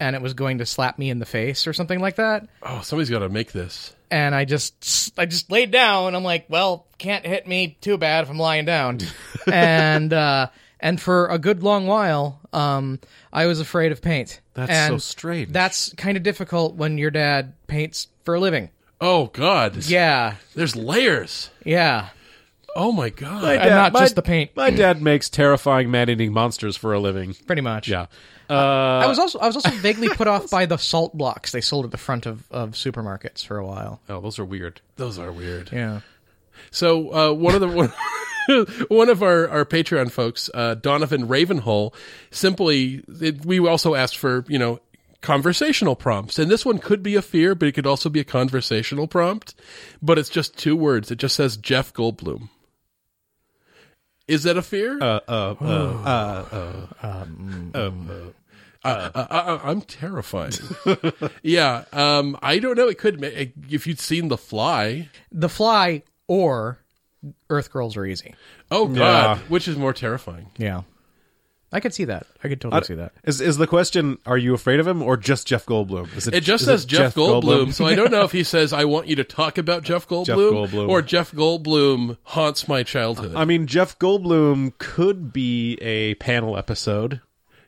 and 0.00 0.14
it 0.16 0.22
was 0.22 0.34
going 0.34 0.58
to 0.58 0.66
slap 0.66 0.98
me 0.98 1.10
in 1.10 1.18
the 1.18 1.26
face 1.26 1.66
or 1.66 1.72
something 1.72 2.00
like 2.00 2.16
that. 2.16 2.48
Oh, 2.62 2.80
somebody's 2.82 3.10
got 3.10 3.20
to 3.20 3.28
make 3.28 3.52
this. 3.52 3.94
And 4.10 4.34
I 4.34 4.44
just 4.44 5.12
I 5.18 5.26
just 5.26 5.50
laid 5.50 5.70
down. 5.70 6.14
I'm 6.14 6.24
like, 6.24 6.46
well, 6.48 6.86
can't 6.98 7.26
hit 7.26 7.46
me 7.46 7.76
too 7.80 7.98
bad 7.98 8.24
if 8.24 8.30
I'm 8.30 8.38
lying 8.38 8.64
down. 8.64 8.98
and 9.52 10.12
uh, 10.12 10.48
and 10.80 11.00
for 11.00 11.26
a 11.26 11.38
good 11.38 11.62
long 11.62 11.86
while, 11.86 12.40
um, 12.52 13.00
I 13.32 13.46
was 13.46 13.60
afraid 13.60 13.92
of 13.92 14.02
paint. 14.02 14.40
That's 14.54 14.70
and 14.70 14.94
so 14.94 14.98
strange. 14.98 15.52
That's 15.52 15.92
kind 15.94 16.16
of 16.16 16.22
difficult 16.22 16.74
when 16.74 16.98
your 16.98 17.10
dad 17.10 17.54
paints 17.66 18.08
for 18.24 18.34
a 18.34 18.40
living. 18.40 18.70
Oh 19.00 19.26
God. 19.26 19.76
Yeah, 19.86 20.34
There's 20.54 20.74
layers. 20.76 21.50
yeah. 21.64 22.08
Oh 22.76 22.92
my 22.92 23.10
God. 23.10 23.42
My 23.42 23.54
And 23.54 23.70
not 23.70 23.92
just 23.92 24.14
the 24.14 24.22
paint. 24.22 24.52
My 24.54 24.70
dad 24.70 25.02
makes 25.02 25.28
terrifying 25.28 25.90
man-eating 25.90 26.32
monsters 26.32 26.76
for 26.76 26.92
a 26.92 27.00
living. 27.00 27.34
Pretty 27.46 27.62
much. 27.62 27.88
Yeah. 27.88 28.06
Uh, 28.48 28.54
I 28.54 29.06
was 29.06 29.18
also 29.18 29.38
I 29.40 29.46
was 29.46 29.56
also 29.56 29.70
vaguely 29.70 30.08
put 30.08 30.26
off 30.26 30.48
by 30.48 30.64
the 30.64 30.78
salt 30.78 31.16
blocks 31.16 31.52
they 31.52 31.60
sold 31.60 31.84
at 31.84 31.90
the 31.90 31.98
front 31.98 32.24
of, 32.24 32.44
of 32.50 32.70
supermarkets 32.70 33.44
for 33.44 33.58
a 33.58 33.66
while. 33.66 34.00
oh, 34.08 34.20
those 34.20 34.38
are 34.38 34.44
weird. 34.44 34.80
Those 34.96 35.18
are 35.18 35.32
weird. 35.32 35.70
Yeah. 35.72 36.00
So 36.70 37.12
uh, 37.12 37.32
one 37.32 37.54
of 37.54 37.60
the 37.60 37.68
one, 37.68 37.92
one 38.88 39.08
of 39.08 39.22
our, 39.22 39.48
our 39.48 39.64
Patreon 39.64 40.10
folks, 40.10 40.48
uh, 40.54 40.74
Donovan 40.74 41.28
Ravenhull, 41.28 41.94
simply 42.30 43.02
it, 43.20 43.44
we 43.44 43.58
also 43.66 43.94
asked 43.94 44.16
for 44.18 44.44
you 44.48 44.58
know 44.58 44.80
conversational 45.20 45.96
prompts, 45.96 46.38
and 46.38 46.50
this 46.50 46.64
one 46.64 46.78
could 46.78 47.02
be 47.02 47.14
a 47.16 47.22
fear, 47.22 47.54
but 47.54 47.68
it 47.68 47.72
could 47.72 47.86
also 47.86 48.08
be 48.08 48.20
a 48.20 48.24
conversational 48.24 49.06
prompt. 49.08 49.54
But 50.00 50.18
it's 50.18 50.30
just 50.30 50.56
two 50.56 50.76
words. 50.76 51.10
It 51.10 51.18
just 51.18 51.36
says 51.36 51.56
Jeff 51.56 51.92
Goldblum. 51.92 52.48
Is 54.26 54.42
that 54.42 54.56
a 54.58 54.62
fear? 54.62 54.98
Uh, 55.00 55.20
uh, 55.26 55.54
uh, 55.60 56.86
uh, 57.02 57.90
Uh, 58.84 59.10
uh, 59.14 59.26
uh, 59.30 59.60
I'm 59.64 59.80
terrified. 59.82 60.56
yeah, 61.42 61.84
um, 61.92 62.38
I 62.42 62.58
don't 62.58 62.76
know. 62.76 62.88
It 62.88 62.98
could. 62.98 63.20
ma- 63.20 63.26
If 63.70 63.86
you'd 63.86 63.98
seen 63.98 64.28
The 64.28 64.38
Fly, 64.38 65.08
The 65.32 65.48
Fly 65.48 66.04
or 66.28 66.78
Earth 67.50 67.70
Girls 67.72 67.96
Are 67.96 68.04
Easy. 68.06 68.34
oh 68.70 68.86
god, 68.88 68.96
Yeah. 68.96 69.38
which 69.48 69.66
is 69.68 69.76
more 69.76 69.92
terrifying? 69.92 70.50
Yeah. 70.58 70.82
I 71.70 71.80
could 71.80 71.92
see 71.92 72.06
that. 72.06 72.26
I 72.42 72.48
could 72.48 72.62
totally 72.62 72.82
see 72.84 72.94
that. 72.94 73.12
Is 73.24 73.42
is 73.42 73.58
the 73.58 73.66
question? 73.66 74.16
Are 74.24 74.38
you 74.38 74.54
afraid 74.54 74.80
of 74.80 74.86
him 74.86 75.02
or 75.02 75.18
just 75.18 75.46
Jeff 75.46 75.66
Goldblum? 75.66 76.16
Is 76.16 76.26
It 76.26 76.40
just 76.40 76.62
is 76.62 76.66
says 76.66 76.84
Jeff, 76.86 77.14
Goldblum, 77.14 77.74
so 77.74 77.84
I 77.84 77.94
don't 77.94 78.10
know 78.10 78.22
if 78.22 78.32
he 78.32 78.42
says 78.54 78.72
I 78.72 78.86
want 78.86 79.06
you 79.08 79.16
to 79.16 79.24
talk 79.24 79.58
about 79.58 79.82
Jeff 79.82 80.08
Goldblum, 80.08 80.50
Goldblum. 80.70 80.88
or 80.88 81.02
Jeff 81.02 81.30
Goldblum 81.32 82.16
haunts 82.22 82.68
my 82.68 82.82
childhood. 82.84 83.34
I 83.36 83.44
mean, 83.44 83.66
Jeff 83.66 83.98
Goldblum 83.98 84.78
could 84.78 85.30
be 85.30 85.74
a 85.82 86.14
panel 86.14 86.56
episode. 86.56 87.20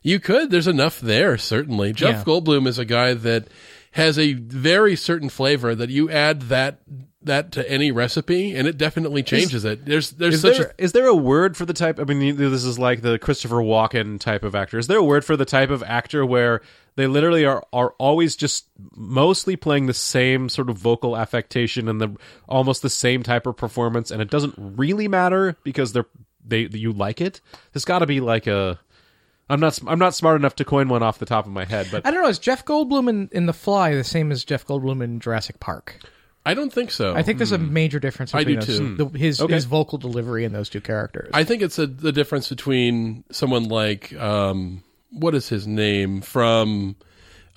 you 0.02 0.18
could. 0.18 0.50
There's 0.50 0.66
enough 0.68 0.98
there, 0.98 1.36
certainly. 1.36 1.92
Jeff 1.92 2.10
Yeah. 2.20 2.24
Goldblum 2.24 2.66
is 2.66 2.78
a 2.78 2.86
guy 2.86 3.12
that 3.12 3.48
has 3.92 4.18
a 4.18 4.34
very 4.34 4.96
certain 4.96 5.28
flavor 5.28 5.74
that 5.74 5.90
you 5.90 6.10
add 6.10 6.42
that 6.42 6.80
that 7.22 7.52
to 7.52 7.70
any 7.70 7.90
recipe, 7.90 8.54
and 8.56 8.66
it 8.66 8.78
definitely 8.78 9.22
changes 9.22 9.64
it. 9.64 9.84
There's 9.84 10.10
there's 10.12 10.36
Is 10.36 10.40
such 10.40 10.58
there, 10.58 10.74
is 10.78 10.92
there 10.92 11.06
a 11.06 11.14
word 11.14 11.56
for 11.56 11.66
the 11.66 11.74
type? 11.74 12.00
I 12.00 12.04
mean, 12.04 12.36
this 12.36 12.64
is 12.64 12.78
like 12.78 13.02
the 13.02 13.18
Christopher 13.18 13.56
Walken 13.56 14.18
type 14.18 14.42
of 14.42 14.54
actor. 14.54 14.78
Is 14.78 14.86
there 14.86 14.98
a 14.98 15.04
word 15.04 15.24
for 15.24 15.36
the 15.36 15.44
type 15.44 15.70
of 15.70 15.82
actor 15.82 16.24
where 16.24 16.62
they 16.96 17.06
literally 17.06 17.44
are 17.44 17.64
are 17.72 17.94
always 17.98 18.36
just 18.36 18.66
mostly 18.96 19.56
playing 19.56 19.86
the 19.86 19.94
same 19.94 20.48
sort 20.48 20.70
of 20.70 20.78
vocal 20.78 21.16
affectation 21.16 21.88
and 21.88 22.00
the 22.00 22.16
almost 22.48 22.82
the 22.82 22.90
same 22.90 23.22
type 23.22 23.46
of 23.46 23.56
performance, 23.56 24.10
and 24.10 24.22
it 24.22 24.30
doesn't 24.30 24.54
really 24.56 25.08
matter 25.08 25.56
because 25.62 25.92
they're 25.92 26.06
they 26.46 26.68
you 26.72 26.92
like 26.92 27.20
it? 27.20 27.40
There's 27.72 27.84
got 27.84 28.00
to 28.00 28.06
be 28.06 28.20
like 28.20 28.46
a. 28.46 28.78
I'm 29.50 29.60
not 29.60 29.78
I'm 29.86 29.98
not 29.98 30.14
smart 30.14 30.40
enough 30.40 30.56
to 30.56 30.64
coin 30.64 30.88
one 30.88 31.02
off 31.02 31.18
the 31.18 31.26
top 31.26 31.44
of 31.46 31.52
my 31.52 31.64
head, 31.64 31.88
but 31.90 32.06
I 32.06 32.10
don't 32.10 32.22
know. 32.22 32.28
Is 32.28 32.38
Jeff 32.38 32.64
Goldblum 32.64 33.08
in, 33.08 33.28
in 33.32 33.46
The 33.46 33.52
Fly 33.52 33.94
the 33.94 34.04
same 34.04 34.30
as 34.32 34.44
Jeff 34.44 34.64
Goldblum 34.66 35.02
in 35.02 35.20
Jurassic 35.20 35.60
Park? 35.60 35.96
I 36.46 36.54
don't 36.54 36.72
think 36.72 36.90
so. 36.90 37.14
I 37.14 37.22
think 37.22 37.36
there's 37.38 37.52
a 37.52 37.58
major 37.58 38.00
difference 38.00 38.30
Hmm. 38.30 38.38
I 38.38 38.44
between 38.44 38.60
do 38.60 38.66
those, 38.66 38.78
too. 38.78 39.10
The, 39.10 39.18
his 39.18 39.40
Okay. 39.42 39.52
his 39.54 39.66
vocal 39.66 39.98
delivery 39.98 40.44
in 40.44 40.52
those 40.52 40.70
two 40.70 40.80
characters. 40.80 41.30
I 41.34 41.44
think 41.44 41.60
it's 41.62 41.78
a, 41.78 41.86
the 41.86 42.12
difference 42.12 42.48
between 42.48 43.24
someone 43.30 43.64
like 43.64 44.14
um, 44.14 44.82
what 45.10 45.34
is 45.34 45.48
his 45.50 45.66
name 45.66 46.22
from 46.22 46.96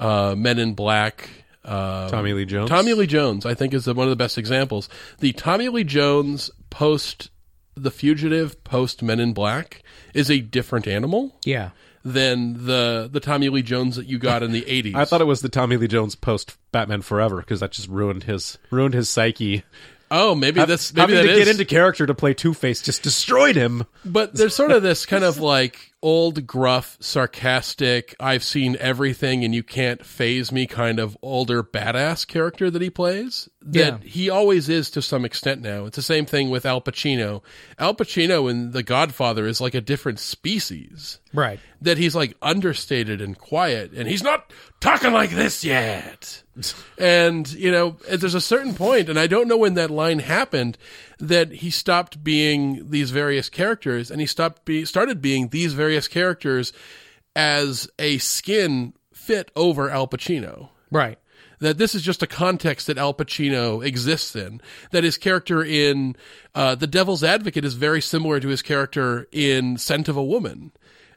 uh, 0.01 0.35
Men 0.37 0.59
in 0.59 0.73
Black. 0.73 1.29
Uh, 1.63 2.09
Tommy 2.09 2.33
Lee 2.33 2.43
Jones. 2.43 2.69
Tommy 2.69 2.93
Lee 2.93 3.07
Jones, 3.07 3.45
I 3.45 3.53
think, 3.53 3.73
is 3.73 3.85
the, 3.85 3.93
one 3.93 4.05
of 4.05 4.09
the 4.09 4.17
best 4.17 4.37
examples. 4.37 4.89
The 5.19 5.31
Tommy 5.31 5.69
Lee 5.69 5.85
Jones 5.85 6.51
post 6.69 7.29
The 7.75 7.91
Fugitive, 7.91 8.63
post 8.63 9.01
Men 9.01 9.19
in 9.19 9.33
Black, 9.33 9.83
is 10.13 10.29
a 10.29 10.39
different 10.39 10.87
animal 10.87 11.35
yeah. 11.45 11.71
than 12.03 12.65
the 12.65 13.09
the 13.11 13.19
Tommy 13.19 13.49
Lee 13.49 13.63
Jones 13.63 13.95
that 13.95 14.07
you 14.07 14.19
got 14.19 14.43
in 14.43 14.51
the 14.51 14.65
eighties. 14.67 14.95
I 14.95 15.05
thought 15.05 15.21
it 15.21 15.25
was 15.25 15.41
the 15.41 15.49
Tommy 15.49 15.77
Lee 15.77 15.87
Jones 15.87 16.15
post 16.15 16.57
Batman 16.71 17.01
Forever 17.01 17.37
because 17.37 17.61
that 17.61 17.71
just 17.71 17.87
ruined 17.87 18.23
his 18.23 18.57
ruined 18.69 18.93
his 18.93 19.09
psyche. 19.09 19.63
Oh, 20.11 20.35
maybe 20.35 20.63
that's 20.63 20.93
maybe 20.93 21.13
Having 21.13 21.27
that 21.27 21.33
to 21.33 21.39
get 21.39 21.47
into 21.47 21.65
character 21.65 22.05
to 22.05 22.13
play 22.13 22.33
Two 22.33 22.53
Face 22.53 22.81
just 22.81 23.01
destroyed 23.01 23.55
him. 23.55 23.85
But 24.05 24.35
there's 24.35 24.55
sort 24.55 24.71
of 24.71 24.83
this 24.83 25.05
kind 25.07 25.23
of 25.23 25.39
like 25.39 25.92
old, 26.03 26.45
gruff, 26.45 26.97
sarcastic, 26.99 28.13
I've 28.19 28.43
seen 28.43 28.77
everything 28.79 29.43
and 29.43 29.55
you 29.55 29.63
can't 29.63 30.05
phase 30.05 30.51
me 30.51 30.67
kind 30.67 30.99
of 30.99 31.17
older 31.21 31.63
badass 31.63 32.27
character 32.27 32.69
that 32.69 32.81
he 32.81 32.89
plays. 32.89 33.49
That 33.61 34.03
Yeah. 34.03 34.09
he 34.09 34.29
always 34.29 34.67
is 34.69 34.91
to 34.91 35.01
some 35.01 35.23
extent 35.25 35.61
now. 35.61 35.85
It's 35.85 35.95
the 35.95 36.01
same 36.01 36.25
thing 36.25 36.49
with 36.49 36.65
Al 36.65 36.81
Pacino. 36.81 37.41
Al 37.79 37.95
Pacino 37.95 38.51
in 38.51 38.71
The 38.71 38.83
Godfather 38.83 39.47
is 39.47 39.61
like 39.61 39.73
a 39.73 39.81
different 39.81 40.19
species. 40.19 41.19
Right. 41.33 41.59
That 41.81 41.97
he's 41.97 42.15
like 42.15 42.35
understated 42.41 43.21
and 43.21 43.37
quiet 43.37 43.91
and 43.93 44.07
he's 44.07 44.21
not 44.23 44.51
talking 44.81 45.13
like 45.13 45.31
this 45.31 45.63
yet. 45.63 46.43
and, 46.99 47.51
you 47.53 47.71
know, 47.71 47.97
there's 48.11 48.35
a 48.35 48.41
certain 48.41 48.75
point, 48.75 49.09
and 49.09 49.17
I 49.17 49.25
don't 49.25 49.47
know 49.47 49.57
when 49.57 49.73
that 49.73 49.89
line 49.89 50.19
happened, 50.19 50.77
that 51.23 51.51
he 51.51 51.69
stopped 51.69 52.23
being 52.23 52.89
these 52.89 53.09
various 53.11 53.47
characters 53.49 54.11
and 54.11 54.19
he 54.19 54.27
stopped 54.27 54.65
be 54.65 54.83
started 54.85 55.21
being 55.21 55.47
these 55.49 55.73
various 55.73 56.07
characters 56.07 56.73
as 57.35 57.87
a 57.97 58.17
skin 58.17 58.93
fit 59.13 59.49
over 59.55 59.89
Al 59.89 60.07
Pacino 60.07 60.69
Right. 60.91 61.17
that 61.59 61.77
this 61.77 61.95
is 61.95 62.01
just 62.01 62.21
a 62.21 62.27
context 62.27 62.87
that 62.87 62.97
Al 62.97 63.13
Pacino 63.13 63.83
exists 63.85 64.35
in. 64.35 64.59
That 64.91 65.03
his 65.05 65.17
character 65.17 65.63
in 65.63 66.15
uh, 66.53 66.75
The 66.75 66.87
Devil's 66.87 67.23
Advocate 67.23 67.63
is 67.65 67.73
very 67.75 68.01
similar 68.01 68.39
to 68.41 68.49
his 68.49 68.61
character 68.61 69.27
in 69.31 69.77
Scent 69.77 70.09
of 70.09 70.17
a 70.17 70.23
Woman. 70.23 70.71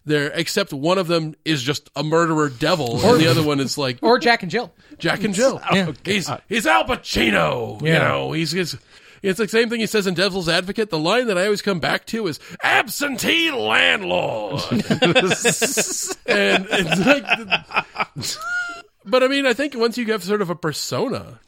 There, 0.04 0.30
except 0.34 0.72
one 0.72 0.98
of 0.98 1.08
them 1.08 1.34
is 1.44 1.64
just 1.64 1.90
a 1.96 2.04
murderer 2.04 2.48
devil, 2.48 3.04
and 3.04 3.20
the 3.20 3.26
other 3.26 3.42
one 3.42 3.58
is 3.58 3.76
like 3.76 3.98
Or 4.02 4.20
Jack 4.20 4.42
and 4.44 4.52
Jill. 4.52 4.72
Jack 4.98 5.24
and 5.24 5.34
Jill. 5.34 5.60
Yeah. 5.72 5.92
He's 6.04 6.30
he's 6.48 6.64
Al 6.64 6.84
Pacino. 6.84 7.82
You 7.82 7.94
know, 7.94 8.30
he's, 8.30 8.52
he's 8.52 8.76
it's 9.22 9.38
the 9.38 9.48
same 9.48 9.68
thing 9.68 9.80
he 9.80 9.86
says 9.86 10.06
in 10.06 10.14
Devil's 10.14 10.48
Advocate. 10.48 10.90
The 10.90 10.98
line 10.98 11.26
that 11.26 11.38
I 11.38 11.44
always 11.44 11.62
come 11.62 11.80
back 11.80 12.06
to 12.06 12.26
is 12.26 12.40
absentee 12.62 13.50
landlord. 13.50 14.60
and 14.70 16.66
it's 16.70 17.06
like 17.06 17.24
But 19.04 19.22
I 19.22 19.28
mean, 19.28 19.46
I 19.46 19.52
think 19.52 19.74
once 19.76 19.96
you 19.96 20.06
have 20.12 20.24
sort 20.24 20.42
of 20.42 20.50
a 20.50 20.56
persona 20.56 21.40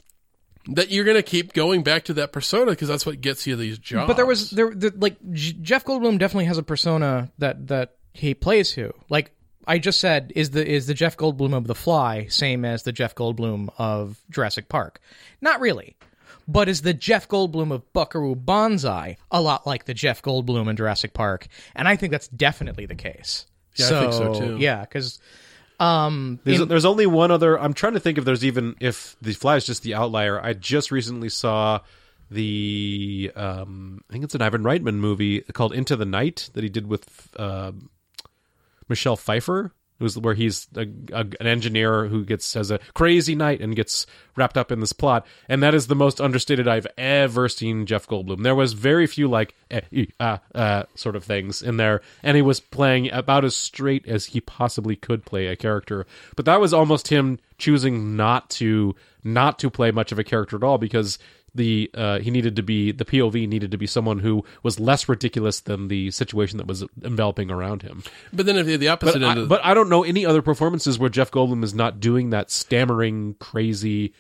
that 0.69 0.91
you're 0.91 1.05
going 1.05 1.17
to 1.17 1.23
keep 1.23 1.53
going 1.55 1.83
back 1.83 2.05
to 2.05 2.15
that 2.15 2.33
persona 2.33 2.73
because 2.73 2.89
that's 2.89 3.07
what 3.07 3.21
gets 3.21 3.47
you 3.47 3.57
these 3.57 3.79
jobs. 3.79 4.07
But 4.07 4.17
there 4.17 4.27
was 4.27 4.51
there 4.51 4.71
the, 4.71 4.93
like 4.97 5.17
J- 5.33 5.57
Jeff 5.61 5.85
Goldblum 5.85 6.19
definitely 6.19 6.45
has 6.45 6.59
a 6.59 6.63
persona 6.63 7.33
that 7.39 7.69
that 7.69 7.97
he 8.13 8.35
plays 8.35 8.73
who 8.73 8.93
like 9.09 9.33
I 9.67 9.79
just 9.79 9.99
said 9.99 10.33
is 10.37 10.51
the 10.51 10.67
is 10.67 10.87
the 10.87 10.95
Jeff 10.95 11.17
Goldblum 11.17 11.55
of 11.55 11.67
The 11.67 11.75
Fly 11.75 12.27
same 12.27 12.65
as 12.65 12.83
the 12.83 12.93
Jeff 12.93 13.15
Goldblum 13.15 13.71
of 13.79 14.19
Jurassic 14.31 14.69
Park? 14.69 15.01
Not 15.41 15.61
really. 15.61 15.97
But 16.50 16.69
is 16.69 16.81
the 16.81 16.95
Jeff 16.95 17.28
Goldblum 17.28 17.71
of 17.71 17.93
Buckaroo 17.93 18.35
Banzai 18.35 19.19
a 19.31 19.40
lot 19.43 19.67
like 19.67 19.85
the 19.85 19.93
Jeff 19.93 20.23
Goldblum 20.23 20.69
in 20.69 20.76
Jurassic 20.76 21.12
Park? 21.12 21.47
And 21.76 21.87
I 21.87 21.95
think 21.97 22.11
that's 22.11 22.28
definitely 22.28 22.87
the 22.87 22.95
case. 22.95 23.47
Yeah, 23.76 23.87
I 23.87 24.00
think 24.00 24.12
so, 24.14 24.35
too. 24.35 24.57
Yeah, 24.59 24.81
because 24.81 25.21
um, 25.78 26.40
There's, 26.45 26.61
in- 26.61 26.69
there's 26.69 26.85
only 26.87 27.07
one 27.07 27.31
other. 27.31 27.61
I'm 27.61 27.75
trying 27.75 27.93
to 27.93 28.00
think 28.00 28.19
if 28.19 28.25
there's 28.25 28.45
even 28.45 28.76
if 28.81 29.14
the 29.21 29.35
fly 29.35 29.57
is 29.57 29.67
just 29.67 29.83
the 29.83 29.95
outlier. 29.95 30.43
I 30.43 30.55
just 30.55 30.90
recently 30.90 31.28
saw 31.28 31.81
the 32.31 33.31
um, 33.37 34.00
I 34.09 34.12
think 34.12 34.25
it's 34.25 34.35
an 34.35 34.43
Ivan 34.43 34.62
Reitman 34.62 34.95
movie 34.97 35.40
called 35.40 35.73
Into 35.73 35.97
the 35.97 36.05
Night 36.05 36.50
that 36.55 36.64
he 36.64 36.71
did 36.71 36.87
with 36.87 37.28
uh, 37.37 37.73
Michelle 38.88 39.17
Pfeiffer. 39.17 39.73
Was 40.00 40.17
where 40.17 40.35
he's 40.35 40.69
a, 40.76 40.87
a, 41.12 41.26
an 41.40 41.47
engineer 41.47 42.07
who 42.07 42.25
gets 42.25 42.55
has 42.55 42.71
a 42.71 42.78
crazy 42.95 43.35
night 43.35 43.61
and 43.61 43.75
gets 43.75 44.07
wrapped 44.37 44.57
up 44.57 44.71
in 44.71 44.81
this 44.81 44.93
plot, 44.93 45.26
and 45.49 45.62
that 45.62 45.75
is 45.75 45.87
the 45.87 45.95
most 45.95 46.21
understated 46.21 46.69
I've 46.69 46.87
ever 46.97 47.49
seen 47.49 47.87
Jeff 47.87 48.07
Goldblum. 48.07 48.43
There 48.43 48.55
was 48.55 48.73
very 48.75 49.07
few 49.07 49.28
like 49.28 49.55
eh, 49.71 49.81
eh, 49.93 50.38
ah, 50.55 50.85
sort 50.95 51.17
of 51.17 51.25
things 51.25 51.62
in 51.62 51.76
there, 51.76 52.00
and 52.23 52.37
he 52.37 52.43
was 52.43 52.61
playing 52.61 53.11
about 53.12 53.45
as 53.45 53.57
straight 53.57 54.07
as 54.07 54.26
he 54.26 54.40
possibly 54.40 54.97
could 54.97 55.25
play 55.25 55.47
a 55.47 55.57
character. 55.57 56.07
But 56.37 56.45
that 56.45 56.61
was 56.61 56.73
almost 56.73 57.09
him 57.09 57.38
choosing 57.59 58.17
not 58.17 58.50
to 58.50 58.95
not 59.25 59.59
to 59.59 59.71
play 59.71 59.90
much 59.90 60.12
of 60.12 60.19
a 60.19 60.25
character 60.25 60.57
at 60.57 60.62
all 60.62 60.78
because 60.78 61.19
the 61.55 61.90
uh, 61.95 62.19
he 62.19 62.31
needed 62.31 62.57
to 62.57 62.62
be 62.62 62.93
the 62.93 63.05
POV 63.05 63.49
needed 63.49 63.71
to 63.71 63.78
be 63.78 63.87
someone 63.87 64.19
who 64.19 64.45
was 64.62 64.78
less 64.78 65.09
ridiculous 65.09 65.61
than 65.61 65.88
the 65.88 66.11
situation 66.11 66.59
that 66.59 66.67
was 66.67 66.85
enveloping 67.02 67.50
around 67.50 67.83
him. 67.83 68.02
But 68.33 68.47
then 68.47 68.57
if 68.57 68.67
the 68.67 68.88
opposite 68.88 69.21
But 69.21 69.28
end 69.28 69.38
I, 69.38 69.43
of 69.43 69.49
but 69.49 69.64
I 69.64 69.75
don't 69.75 69.88
know 69.88 70.05
any 70.05 70.25
other 70.25 70.43
performances 70.43 70.99
where 70.99 71.11
Jeff 71.11 71.31
Goldblum 71.31 71.64
is 71.64 71.75
not 71.75 72.00
doing 72.00 72.31
that 72.31 72.50
stammering, 72.50 73.35
crazy 73.38 74.14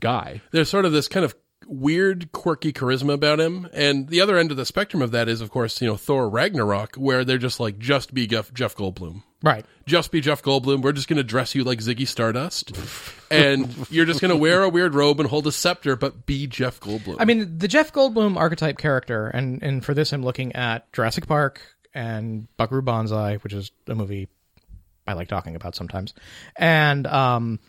guy. 0.00 0.40
there's 0.52 0.68
sort 0.68 0.84
of 0.84 0.92
this 0.92 1.08
kind 1.08 1.24
of 1.24 1.34
weird, 1.68 2.32
quirky 2.32 2.72
charisma 2.72 3.12
about 3.12 3.38
him. 3.38 3.68
And 3.72 4.08
the 4.08 4.20
other 4.20 4.36
end 4.36 4.50
of 4.50 4.56
the 4.56 4.66
spectrum 4.66 5.02
of 5.02 5.10
that 5.12 5.28
is, 5.28 5.40
of 5.40 5.50
course, 5.50 5.80
you 5.80 5.86
know, 5.86 5.96
Thor 5.96 6.28
Ragnarok, 6.28 6.96
where 6.96 7.24
they're 7.24 7.38
just 7.38 7.60
like, 7.60 7.78
just 7.78 8.14
be 8.14 8.26
Jeff, 8.26 8.52
Jeff 8.52 8.74
Goldblum. 8.74 9.22
Right. 9.42 9.64
Just 9.86 10.10
be 10.10 10.20
Jeff 10.20 10.42
Goldblum. 10.42 10.82
We're 10.82 10.92
just 10.92 11.06
going 11.06 11.18
to 11.18 11.22
dress 11.22 11.54
you 11.54 11.62
like 11.62 11.78
Ziggy 11.78 12.08
Stardust. 12.08 12.76
and 13.30 13.68
you're 13.90 14.06
just 14.06 14.20
going 14.20 14.30
to 14.30 14.36
wear 14.36 14.62
a 14.62 14.68
weird 14.68 14.94
robe 14.94 15.20
and 15.20 15.28
hold 15.28 15.46
a 15.46 15.52
scepter, 15.52 15.94
but 15.94 16.26
be 16.26 16.46
Jeff 16.46 16.80
Goldblum. 16.80 17.16
I 17.20 17.24
mean, 17.24 17.58
the 17.58 17.68
Jeff 17.68 17.92
Goldblum 17.92 18.36
archetype 18.36 18.78
character, 18.78 19.28
and 19.28 19.62
and 19.62 19.84
for 19.84 19.94
this, 19.94 20.12
I'm 20.12 20.24
looking 20.24 20.56
at 20.56 20.92
Jurassic 20.92 21.26
Park 21.28 21.60
and 21.94 22.48
Buckaroo 22.56 22.82
Banzai, 22.82 23.36
which 23.36 23.52
is 23.52 23.70
a 23.86 23.94
movie 23.94 24.28
I 25.06 25.12
like 25.12 25.28
talking 25.28 25.54
about 25.54 25.76
sometimes, 25.76 26.14
and 26.56 27.06
um, 27.06 27.60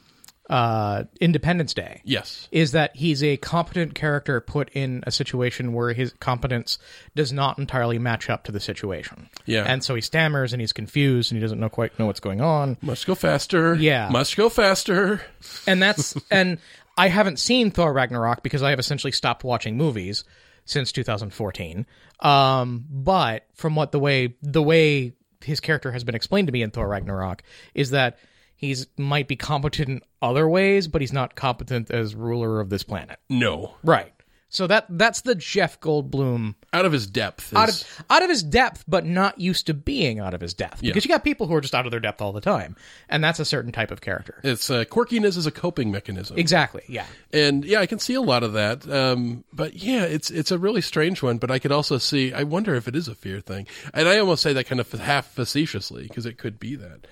uh, 0.50 1.04
Independence 1.22 1.74
Day. 1.74 2.02
yes. 2.04 2.48
Is 2.52 2.72
that 2.72 2.96
he's 2.96 3.24
a 3.24 3.38
competent 3.38 3.94
character 3.94 4.42
put 4.42 4.70
in 4.70 5.04
a 5.06 5.12
situation 5.12 5.74
where 5.74 5.94
his 5.94 6.14
competence 6.20 6.80
does 7.16 7.32
not 7.32 7.60
entirely 7.60 8.00
match 8.00 8.30
up 8.30 8.46
to 8.46 8.52
the 8.52 8.60
situation. 8.60 9.30
Yeah. 9.46 9.64
and 9.68 9.84
so 9.84 9.94
he 9.96 10.02
stammers 10.02 10.52
and 10.54 10.60
he's 10.62 10.74
confused 10.74 11.32
and 11.32 11.38
he 11.38 11.42
doesn't 11.42 11.60
know 11.60 11.70
quite 11.70 11.98
know 12.00 12.08
what's 12.08 12.20
going 12.20 12.42
on. 12.42 12.78
Must 12.82 13.06
go 13.06 13.16
faster. 13.16 13.76
Yeah. 13.76 14.10
Must 14.10 14.36
go 14.36 14.50
faster. 14.50 15.22
and 15.68 15.82
that's 15.82 16.16
and 16.32 16.58
I 16.98 17.08
haven't 17.10 17.38
seen 17.40 17.72
Thor 17.72 17.94
Ragnarok 17.94 18.44
because 18.44 18.64
I 18.64 18.72
have 18.72 18.80
essentially 18.80 19.12
stopped 19.12 19.44
watching 19.44 19.78
movies 19.78 20.24
since 20.66 20.92
2014. 20.92 21.86
Um, 22.20 22.86
but 22.90 23.46
from 23.54 23.76
what 23.76 23.92
the 23.92 24.00
way 24.00 24.36
the 24.42 24.62
way 24.64 25.14
his 25.44 25.60
character 25.60 25.92
has 25.92 26.04
been 26.04 26.16
explained 26.16 26.48
to 26.48 26.52
me 26.52 26.62
in 26.62 26.72
Thor 26.72 26.88
Ragnarok 26.88 27.44
is 27.74 27.92
that 27.92 28.18
he's 28.60 28.88
might 28.98 29.28
be 29.28 29.36
competent 29.36 29.90
in 29.90 30.02
other 30.22 30.48
ways, 30.48 30.88
but 30.88 31.02
he's 31.02 31.14
not 31.14 31.34
competent 31.36 31.90
as 31.90 32.14
ruler 32.14 32.60
of 32.60 32.70
this 32.70 32.84
planet. 32.84 33.18
No. 33.30 33.74
Right. 33.84 34.14
So 34.52 34.66
that 34.66 34.88
that's 34.90 35.22
the 35.22 35.36
Jeff 35.36 35.80
Goldblum 35.80 36.56
Out 36.74 36.84
of 36.84 36.92
his 36.92 37.06
depth. 37.06 37.54
Is, 37.54 37.58
out 37.58 37.70
of 37.70 38.06
out 38.10 38.24
of 38.24 38.30
his 38.30 38.42
depth, 38.42 38.84
but 38.88 39.06
not 39.06 39.40
used 39.40 39.68
to 39.68 39.76
being 39.76 40.20
out 40.20 40.34
of 40.34 40.42
his 40.42 40.56
depth. 40.56 40.82
Because 40.82 41.06
you 41.06 41.10
got 41.10 41.24
people 41.24 41.46
who 41.46 41.54
are 41.54 41.62
just 41.62 41.76
out 41.76 41.86
of 41.86 41.92
their 41.92 42.00
depth 42.00 42.20
all 42.20 42.32
the 42.34 42.42
time, 42.42 42.76
and 43.10 43.24
that's 43.24 43.40
a 43.40 43.46
certain 43.46 43.72
type 43.72 43.92
of 43.92 44.02
character. 44.02 44.42
it's 44.44 44.72
uh, 44.72 44.86
quirkiness 44.86 45.38
is 45.38 45.46
a 45.46 45.52
coping 45.52 45.92
mechanism. 45.92 46.40
Exactly. 46.40 46.82
Yeah. 46.90 47.06
and 47.32 47.64
yeah, 47.64 47.80
I 47.80 47.86
can 47.86 48.00
see 48.00 48.16
a 48.16 48.22
lot 48.22 48.42
of 48.42 48.54
that. 48.54 48.92
Um, 48.92 49.44
but 49.54 49.76
yeah, 49.76 50.06
it's 50.06 50.32
it's 50.32 50.50
a 50.50 50.58
really 50.58 50.82
strange 50.82 51.22
one. 51.22 51.38
But 51.38 51.52
I 51.52 51.60
could 51.60 51.72
also 51.72 52.00
see. 52.00 52.34
I 52.34 52.42
wonder 52.42 52.74
if 52.74 52.88
it 52.88 52.96
is 52.96 53.08
a 53.08 53.14
fear 53.14 53.42
thing, 53.42 53.68
and 53.94 54.10
I 54.10 54.18
almost 54.18 54.42
say 54.42 54.54
that 54.54 54.66
kind 54.66 54.82
of 54.82 54.92
half 54.94 55.28
facetiously 55.28 56.08
because 56.08 56.26
it 56.26 56.40
could 56.40 56.60
be 56.60 56.76
that. 56.76 57.06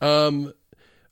Um, 0.00 0.54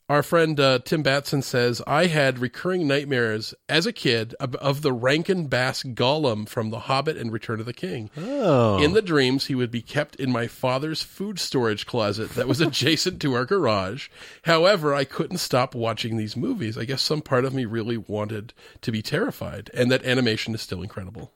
our 0.09 0.23
friend 0.23 0.57
uh, 0.59 0.79
Tim 0.79 1.03
Batson 1.03 1.41
says 1.41 1.81
I 1.85 2.05
had 2.07 2.39
recurring 2.39 2.87
nightmares 2.87 3.53
as 3.67 3.85
a 3.85 3.91
kid 3.91 4.33
of, 4.39 4.55
of 4.55 4.81
the 4.81 4.93
Rankin 4.93 5.47
Bass 5.47 5.83
Gollum 5.83 6.47
from 6.47 6.69
The 6.69 6.79
Hobbit 6.81 7.17
and 7.17 7.31
Return 7.31 7.59
of 7.59 7.65
the 7.65 7.73
King. 7.73 8.09
Oh, 8.17 8.81
In 8.81 8.93
the 8.93 9.01
dreams, 9.01 9.47
he 9.47 9.55
would 9.55 9.71
be 9.71 9.81
kept 9.81 10.15
in 10.15 10.31
my 10.31 10.47
father's 10.47 11.01
food 11.03 11.39
storage 11.39 11.85
closet 11.85 12.29
that 12.31 12.47
was 12.47 12.61
adjacent 12.61 13.21
to 13.21 13.33
our 13.33 13.45
garage. 13.45 14.07
However, 14.43 14.93
I 14.93 15.03
couldn't 15.03 15.39
stop 15.39 15.75
watching 15.75 16.15
these 16.15 16.37
movies. 16.37 16.77
I 16.77 16.85
guess 16.85 17.01
some 17.01 17.21
part 17.21 17.43
of 17.43 17.53
me 17.53 17.65
really 17.65 17.97
wanted 17.97 18.53
to 18.81 18.91
be 18.91 19.01
terrified, 19.01 19.69
and 19.73 19.91
that 19.91 20.05
animation 20.05 20.55
is 20.55 20.61
still 20.61 20.81
incredible. 20.81 21.31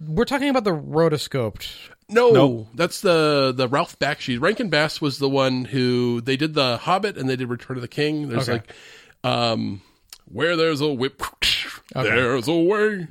We're 0.00 0.24
talking 0.24 0.48
about 0.48 0.64
the 0.64 0.72
rotoscoped. 0.72 1.68
No, 2.08 2.30
Nope. 2.32 2.66
that's 2.74 3.00
the 3.00 3.52
the 3.56 3.66
Ralph 3.68 3.98
Bakshi. 3.98 4.40
Rankin 4.40 4.68
Bass 4.68 5.00
was 5.00 5.18
the 5.18 5.28
one 5.28 5.64
who 5.64 6.20
they 6.20 6.36
did 6.36 6.54
the 6.54 6.76
Hobbit 6.76 7.16
and 7.16 7.28
they 7.28 7.36
did 7.36 7.48
Return 7.48 7.76
of 7.76 7.82
the 7.82 7.88
King. 7.88 8.28
There's 8.28 8.48
Okay. 8.48 8.52
like, 8.58 8.72
um, 9.32 9.80
where 10.30 10.54
there's 10.56 10.80
a 10.80 10.92
whip, 10.92 11.22
there's 11.94 12.48
a 12.48 12.54
way. 12.56 13.06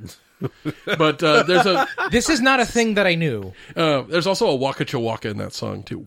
but 0.98 1.24
uh, 1.24 1.44
there's 1.44 1.66
a 1.66 1.88
This 2.12 2.30
is 2.30 2.42
not 2.42 2.60
a 2.60 2.66
thing 2.66 2.96
that 2.96 3.08
I 3.08 3.16
knew. 3.16 3.54
uh, 3.76 4.02
there's 4.04 4.28
also 4.28 4.48
a 4.50 4.56
Waka 4.56 4.86
Jawaka 4.86 5.26
in 5.32 5.38
that 5.38 5.54
song 5.54 5.84
too. 5.84 6.06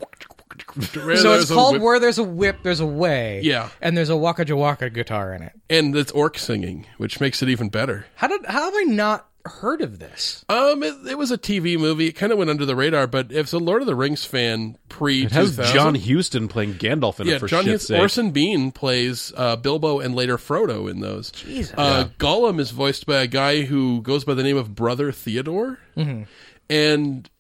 Where 0.95 1.16
So 1.16 1.35
it's 1.35 1.50
called 1.50 1.81
Where 1.81 1.99
There's 1.99 2.19
a 2.19 2.25
Whip, 2.25 2.59
There's 2.62 2.81
a 2.81 2.87
Way. 2.87 3.40
Yeah. 3.43 3.69
And 3.81 3.97
there's 3.97 4.09
a 4.11 4.16
Waka 4.16 4.45
Jawaka 4.45 4.93
guitar 4.93 5.35
in 5.35 5.43
it. 5.43 5.52
and 5.69 5.95
it's 5.97 6.12
orc 6.12 6.38
singing, 6.38 6.87
which 6.99 7.21
makes 7.21 7.43
it 7.43 7.49
even 7.49 7.69
better. 7.69 8.07
How 8.14 8.28
did 8.28 8.45
how 8.47 8.64
have 8.64 8.75
I 8.76 8.83
not 8.85 9.26
heard 9.49 9.81
of 9.83 9.99
this? 9.99 10.45
Um, 10.49 10.83
it, 10.83 10.95
it 11.11 11.19
was 11.19 11.31
a 11.31 11.38
TV 11.38 11.79
movie. 11.79 12.07
It 12.09 12.12
kind 12.12 12.33
of 12.33 12.38
went 12.38 12.50
under 12.50 12.65
the 12.67 12.76
radar, 12.76 13.07
but 13.07 13.31
if 13.33 13.38
it's 13.47 13.53
a 13.53 13.59
Lord 13.59 13.83
of 13.83 13.87
the 13.87 13.95
Rings 13.95 14.25
fan 14.25 14.76
pre 14.88 15.25
it 15.25 15.33
has 15.33 15.57
John 15.73 15.94
Huston 15.94 16.49
playing 16.49 16.75
Gandalf 16.75 17.20
in 17.20 17.27
yeah, 17.27 17.35
it 17.37 17.38
for 17.40 17.49
John 17.49 17.64
shit's 17.64 17.85
Hughes, 17.85 17.87
sake. 17.88 18.01
Orson 18.01 18.31
Bean 18.31 18.73
plays 18.73 19.33
uh, 19.37 19.57
Bilbo 19.57 20.01
and 20.01 20.14
later 20.14 20.37
Frodo 20.37 20.90
in 20.90 21.01
those. 21.01 21.31
Jesus. 21.31 21.75
Uh, 21.77 22.09
Gollum 22.18 22.59
is 22.61 22.70
voiced 22.70 23.07
by 23.07 23.23
a 23.23 23.27
guy 23.27 23.62
who 23.62 24.03
goes 24.03 24.25
by 24.25 24.35
the 24.35 24.42
name 24.42 24.57
of 24.57 24.75
Brother 24.75 25.12
Theodore, 25.12 25.79
Mm-hmm. 25.97 26.23
and 26.70 27.31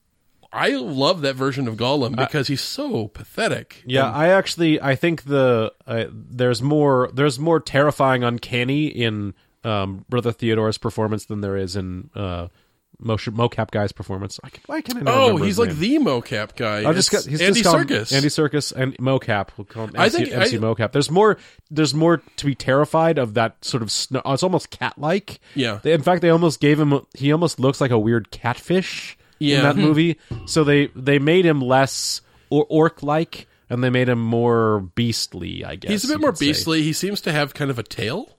I 0.52 0.70
love 0.70 1.20
that 1.20 1.36
version 1.36 1.68
of 1.68 1.76
Gollum 1.76 2.16
because 2.16 2.48
he's 2.48 2.62
so 2.62 3.08
pathetic. 3.08 3.82
Yeah, 3.84 4.10
I 4.10 4.28
actually 4.28 4.80
I 4.80 4.94
think 4.94 5.24
the 5.24 5.72
uh, 5.86 6.04
there's 6.10 6.62
more 6.62 7.10
there's 7.12 7.38
more 7.38 7.60
terrifying 7.60 8.24
uncanny 8.24 8.86
in 8.86 9.34
um, 9.66 10.04
Brother 10.08 10.32
Theodore's 10.32 10.78
performance 10.78 11.26
than 11.26 11.40
there 11.40 11.56
is 11.56 11.76
in 11.76 12.10
uh, 12.14 12.48
motion 12.98 13.34
mocap 13.34 13.70
guy's 13.70 13.92
performance. 13.92 14.40
I 14.42 14.48
can, 14.48 14.62
why 14.66 14.80
can 14.80 14.96
I 14.98 15.00
not 15.02 15.14
Oh, 15.14 15.36
he's 15.36 15.58
like 15.58 15.68
name? 15.76 16.04
the 16.04 16.10
mocap 16.10 16.56
guy. 16.56 16.82
I'll 16.84 16.94
just 16.94 17.10
got, 17.10 17.24
he's 17.26 17.40
Andy 17.42 17.62
just 17.62 17.74
Serkis. 17.74 18.12
Andy 18.12 18.28
Serkis 18.28 18.72
and 18.72 18.96
mocap. 18.96 19.48
We'll 19.58 19.64
call 19.66 19.84
him 19.88 19.94
I 19.98 20.08
think- 20.08 20.30
MC 20.32 20.56
I- 20.56 20.60
mocap. 20.60 20.92
There's 20.92 21.10
more. 21.10 21.36
There's 21.70 21.92
more 21.92 22.22
to 22.36 22.46
be 22.46 22.54
terrified 22.54 23.18
of 23.18 23.34
that 23.34 23.62
sort 23.64 23.82
of. 23.82 23.90
Sn- 23.90 24.20
it's 24.24 24.42
almost 24.42 24.70
cat 24.70 24.94
like. 24.98 25.40
Yeah. 25.54 25.80
In 25.84 26.02
fact, 26.02 26.22
they 26.22 26.30
almost 26.30 26.60
gave 26.60 26.80
him. 26.80 26.98
He 27.14 27.32
almost 27.32 27.60
looks 27.60 27.80
like 27.80 27.90
a 27.90 27.98
weird 27.98 28.30
catfish 28.30 29.18
Yeah. 29.38 29.58
in 29.58 29.62
that 29.64 29.76
movie. 29.76 30.18
So 30.46 30.64
they 30.64 30.86
they 30.94 31.18
made 31.18 31.44
him 31.44 31.60
less 31.60 32.22
or 32.48 32.64
orc 32.70 33.02
like, 33.02 33.46
and 33.68 33.82
they 33.84 33.90
made 33.90 34.08
him 34.08 34.20
more 34.20 34.80
beastly. 34.94 35.64
I 35.64 35.74
guess 35.76 35.90
He's 35.90 36.04
a 36.04 36.08
bit 36.08 36.20
more 36.20 36.30
could 36.30 36.38
say. 36.38 36.46
beastly. 36.46 36.82
He 36.82 36.92
seems 36.92 37.20
to 37.22 37.32
have 37.32 37.52
kind 37.52 37.70
of 37.70 37.78
a 37.78 37.82
tail. 37.82 38.35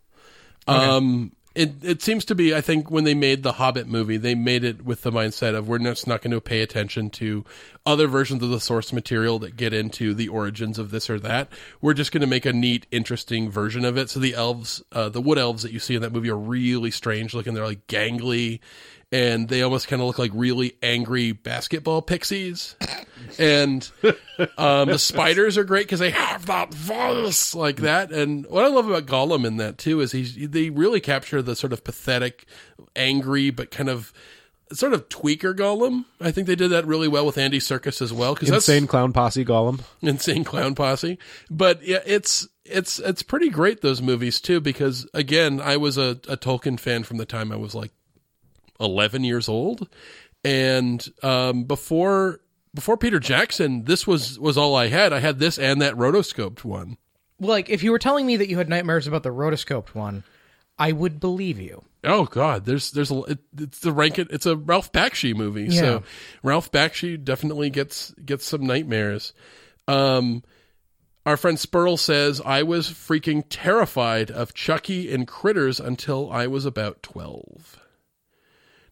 Um, 0.67 1.31
it 1.55 1.83
it 1.83 2.01
seems 2.01 2.23
to 2.25 2.35
be. 2.35 2.53
I 2.53 2.61
think 2.61 2.91
when 2.91 3.03
they 3.03 3.15
made 3.15 3.41
the 3.41 3.53
Hobbit 3.53 3.87
movie, 3.87 4.17
they 4.17 4.35
made 4.35 4.63
it 4.63 4.85
with 4.85 5.01
the 5.01 5.11
mindset 5.11 5.55
of 5.55 5.67
we're 5.67 5.79
just 5.79 6.07
not 6.07 6.21
going 6.21 6.31
to 6.31 6.39
pay 6.39 6.61
attention 6.61 7.09
to 7.11 7.43
other 7.87 8.07
versions 8.07 8.43
of 8.43 8.49
the 8.49 8.59
source 8.59 8.91
material 8.91 9.39
that 9.39 9.55
get 9.55 9.73
into 9.73 10.13
the 10.13 10.27
origins 10.27 10.77
of 10.77 10.91
this 10.91 11.09
or 11.09 11.19
that. 11.21 11.47
We're 11.79 11.93
just 11.93 12.11
going 12.11 12.21
to 12.21 12.27
make 12.27 12.45
a 12.45 12.51
neat, 12.51 12.85
interesting 12.91 13.49
version 13.49 13.85
of 13.85 13.97
it. 13.97 14.09
So 14.09 14.19
the 14.19 14.35
elves, 14.35 14.83
uh, 14.91 15.07
the 15.07 15.21
wood 15.21 15.37
elves 15.37 15.63
that 15.63 15.71
you 15.71 15.79
see 15.79 15.95
in 15.95 16.01
that 16.01 16.11
movie, 16.11 16.29
are 16.29 16.37
really 16.37 16.91
strange 16.91 17.33
looking. 17.33 17.53
They're 17.53 17.65
like 17.65 17.87
gangly. 17.87 18.59
And 19.09 19.47
they 19.47 19.61
almost 19.61 19.87
kind 19.87 20.01
of 20.01 20.07
look 20.07 20.19
like 20.19 20.31
really 20.33 20.73
angry 20.83 21.31
basketball 21.31 22.01
pixies. 22.01 22.75
And 23.39 23.89
um, 24.57 24.89
the 24.89 24.99
spiders 24.99 25.57
are 25.57 25.63
great 25.63 25.85
because 25.85 26.01
they 26.01 26.09
have 26.09 26.47
that 26.47 26.73
voice 26.73 27.55
like 27.55 27.77
that. 27.77 28.11
And 28.11 28.45
what 28.47 28.65
I 28.65 28.67
love 28.67 28.89
about 28.89 29.05
Gollum 29.05 29.45
in 29.45 29.57
that 29.57 29.77
too 29.77 30.01
is 30.01 30.11
he's 30.11 30.35
they 30.49 30.71
really 30.71 30.99
capture 30.99 31.41
the 31.41 31.55
sort 31.55 31.71
of 31.71 31.85
pathetic, 31.85 32.47
angry, 32.97 33.49
but 33.49 33.71
kind 33.71 33.89
of 33.89 34.11
sort 34.73 34.93
of 34.93 35.09
tweaker 35.09 35.55
Gollum. 35.55 36.05
I 36.19 36.31
think 36.31 36.47
they 36.47 36.55
did 36.55 36.71
that 36.71 36.85
really 36.85 37.07
well 37.07 37.25
with 37.25 37.37
Andy 37.37 37.59
Serkis 37.59 38.01
as 38.01 38.11
well 38.11 38.33
because 38.33 38.49
that's 38.49 38.67
Insane 38.67 38.87
clown 38.87 39.13
posse 39.13 39.45
Gollum, 39.45 39.81
insane 40.01 40.43
clown 40.43 40.75
posse. 40.75 41.17
But 41.49 41.83
yeah, 41.83 42.01
it's 42.05 42.47
it's 42.65 42.99
it's 42.99 43.23
pretty 43.23 43.49
great 43.49 43.81
those 43.81 44.01
movies 44.01 44.41
too 44.41 44.59
because 44.59 45.07
again, 45.13 45.61
I 45.61 45.77
was 45.77 45.97
a, 45.97 46.19
a 46.27 46.37
Tolkien 46.37 46.79
fan 46.79 47.03
from 47.03 47.17
the 47.17 47.25
time 47.25 47.51
I 47.51 47.55
was 47.57 47.73
like 47.75 47.91
eleven 48.79 49.23
years 49.23 49.49
old, 49.49 49.87
and 50.43 51.07
um, 51.23 51.63
before 51.63 52.41
before 52.73 52.97
Peter 52.97 53.19
Jackson, 53.19 53.85
this 53.85 54.05
was 54.05 54.39
was 54.39 54.57
all 54.57 54.75
I 54.75 54.87
had. 54.87 55.13
I 55.13 55.19
had 55.19 55.39
this 55.39 55.57
and 55.57 55.81
that 55.81 55.95
rotoscoped 55.95 56.63
one. 56.63 56.97
Like, 57.39 57.69
if 57.69 57.83
you 57.83 57.91
were 57.91 57.99
telling 57.99 58.25
me 58.25 58.37
that 58.37 58.49
you 58.49 58.57
had 58.57 58.69
nightmares 58.69 59.05
about 59.05 59.23
the 59.23 59.29
rotoscoped 59.29 59.93
one, 59.93 60.23
I 60.77 60.91
would 60.91 61.19
believe 61.19 61.59
you. 61.59 61.83
Oh 62.07 62.25
God, 62.25 62.65
there's 62.65 62.91
there's 62.91 63.11
a 63.11 63.21
it, 63.23 63.39
it's 63.57 63.79
the 63.79 63.91
rank 63.91 64.17
it's 64.19 64.45
a 64.45 64.55
Ralph 64.55 64.91
Bakshi 64.91 65.35
movie. 65.35 65.65
Yeah. 65.65 65.79
So 65.79 66.03
Ralph 66.43 66.71
Bakshi 66.71 67.23
definitely 67.23 67.69
gets 67.69 68.11
gets 68.23 68.45
some 68.45 68.65
nightmares. 68.65 69.33
Um 69.87 70.43
our 71.25 71.37
friend 71.37 71.57
Spurl 71.57 71.99
says 71.99 72.41
I 72.45 72.63
was 72.63 72.87
freaking 72.87 73.43
terrified 73.49 74.31
of 74.31 74.53
Chucky 74.53 75.13
and 75.13 75.27
Critters 75.27 75.79
until 75.79 76.31
I 76.31 76.47
was 76.47 76.65
about 76.65 77.03
12. 77.03 77.79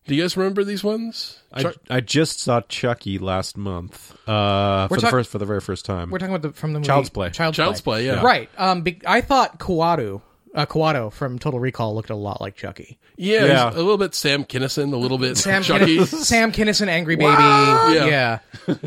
Do 0.07 0.13
you 0.13 0.21
guys 0.21 0.37
remember 0.37 0.63
these 0.63 0.83
ones? 0.83 1.41
I, 1.51 1.63
Chuck- 1.63 1.75
I 1.89 1.99
just 1.99 2.39
saw 2.39 2.61
Chucky 2.61 3.17
last 3.17 3.57
month. 3.57 4.11
Uh, 4.27 4.87
for 4.87 4.95
We're 4.95 5.01
the 5.01 5.07
first 5.07 5.31
for 5.31 5.39
the 5.39 5.45
very 5.45 5.61
first 5.61 5.83
time. 5.85 6.11
We're 6.11 6.19
talking 6.19 6.35
about 6.35 6.47
the 6.47 6.53
from 6.53 6.73
the 6.73 6.79
movie 6.79 6.87
Child's 6.87 7.09
Play. 7.09 7.31
Child's, 7.31 7.57
Child's 7.57 7.81
Play, 7.81 8.05
yeah. 8.05 8.21
Right. 8.21 8.49
Um, 8.57 8.81
be- 8.81 9.01
I 9.07 9.21
thought 9.21 9.57
Kuato 9.57 10.21
uh, 10.55 10.65
Kuato 10.65 11.11
from 11.11 11.37
Total 11.37 11.59
Recall 11.59 11.93
looked 11.93 12.09
a 12.09 12.15
lot 12.15 12.41
like 12.41 12.55
Chucky. 12.55 12.97
Yeah, 13.17 13.45
Yeah. 13.45 13.69
a 13.69 13.75
little 13.75 13.97
bit 13.97 14.15
Sam 14.15 14.43
Kinison, 14.45 14.91
a 14.93 14.97
little 14.97 15.17
bit 15.17 15.37
Sam 15.37 15.61
Chucky. 15.63 15.97
Kinison, 15.97 16.17
Sam 16.23 16.51
Kinison, 16.51 16.87
Angry 16.87 17.15
Baby. 17.15 17.31
Yeah. 17.31 18.39
Yeah. 18.67 18.75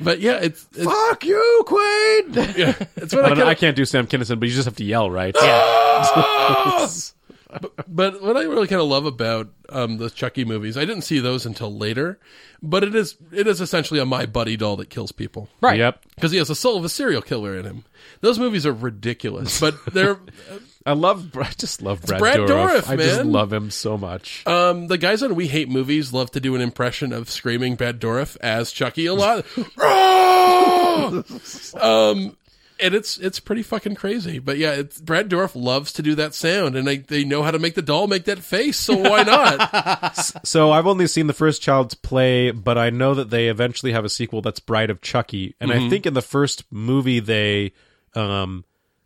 But 0.00 0.18
yeah, 0.20 0.38
it's 0.42 0.66
it's, 0.74 0.84
Fuck 0.84 1.24
you, 1.24 1.62
Quaid. 1.66 2.56
yeah, 2.56 2.74
it's 2.96 3.14
what 3.14 3.24
I, 3.24 3.28
I, 3.28 3.30
kinda, 3.30 3.46
I 3.46 3.54
can't 3.54 3.76
do 3.76 3.84
Sam 3.84 4.06
Kinison, 4.08 4.40
but 4.40 4.48
you 4.48 4.54
just 4.54 4.64
have 4.64 4.74
to 4.76 4.84
yell, 4.84 5.10
right? 5.10 5.34
Yeah. 5.40 6.88
But 7.86 8.22
what 8.22 8.36
I 8.36 8.44
really 8.44 8.66
kind 8.66 8.80
of 8.80 8.88
love 8.88 9.04
about 9.04 9.50
um, 9.68 9.98
the 9.98 10.08
Chucky 10.08 10.44
movies, 10.44 10.78
I 10.78 10.86
didn't 10.86 11.02
see 11.02 11.18
those 11.20 11.44
until 11.44 11.72
later, 11.76 12.18
but 12.62 12.82
it 12.82 12.94
is 12.94 13.16
it 13.30 13.46
is 13.46 13.60
essentially 13.60 14.00
a 14.00 14.06
my 14.06 14.24
buddy 14.24 14.56
doll 14.56 14.76
that 14.76 14.88
kills 14.88 15.12
people 15.12 15.48
Right. 15.60 15.78
Yep. 15.78 16.02
because 16.14 16.32
he 16.32 16.38
has 16.38 16.48
the 16.48 16.54
soul 16.54 16.78
of 16.78 16.84
a 16.84 16.88
serial 16.88 17.20
killer 17.20 17.56
in 17.58 17.66
him. 17.66 17.84
Those 18.22 18.38
movies 18.38 18.64
are 18.64 18.72
ridiculous, 18.72 19.60
but 19.60 19.74
they're 19.92 20.18
I 20.84 20.94
love. 20.94 21.36
I 21.36 21.50
just 21.56 21.82
love 21.82 22.02
Brad, 22.02 22.18
Brad 22.18 22.38
Dourif. 22.38 22.48
Dourif, 22.48 22.88
I 22.88 22.96
just 22.96 23.24
love 23.24 23.52
him 23.52 23.70
so 23.70 23.96
much. 23.96 24.46
um, 24.46 24.88
the 24.88 24.98
guys 24.98 25.22
on 25.22 25.34
We 25.34 25.48
Hate 25.48 25.68
Movies 25.68 26.12
love 26.12 26.30
to 26.32 26.40
do 26.40 26.54
an 26.54 26.60
impression 26.60 27.12
of 27.12 27.30
screaming 27.30 27.76
Brad 27.76 28.00
Dourif 28.00 28.36
as 28.40 28.72
Chucky 28.72 29.06
a 29.06 29.14
lot. 29.14 29.44
um, 31.80 32.36
and 32.80 32.94
it's 32.94 33.16
it's 33.18 33.38
pretty 33.40 33.62
fucking 33.62 33.94
crazy. 33.94 34.38
But 34.38 34.58
yeah, 34.58 34.72
it's, 34.72 35.00
Brad 35.00 35.30
Dourif 35.30 35.52
loves 35.54 35.92
to 35.94 36.02
do 36.02 36.14
that 36.16 36.34
sound, 36.34 36.76
and 36.76 36.86
they 36.86 36.98
they 36.98 37.24
know 37.24 37.42
how 37.42 37.52
to 37.52 37.58
make 37.58 37.74
the 37.74 37.82
doll 37.82 38.06
make 38.08 38.24
that 38.24 38.40
face. 38.40 38.76
So 38.76 38.96
why 38.96 39.22
not? 39.22 40.32
So 40.44 40.72
I've 40.72 40.86
only 40.86 41.06
seen 41.06 41.26
the 41.26 41.32
first 41.32 41.62
Child's 41.62 41.94
Play, 41.94 42.50
but 42.50 42.76
I 42.76 42.90
know 42.90 43.14
that 43.14 43.30
they 43.30 43.48
eventually 43.48 43.92
have 43.92 44.04
a 44.04 44.08
sequel 44.08 44.42
that's 44.42 44.60
Bride 44.60 44.90
of 44.90 45.00
Chucky, 45.00 45.54
and 45.60 45.72
I 45.72 45.88
think 45.88 46.06
in 46.06 46.14
the 46.14 46.22
first 46.22 46.64
movie 46.70 47.20
they 47.20 47.72
um 48.14 48.64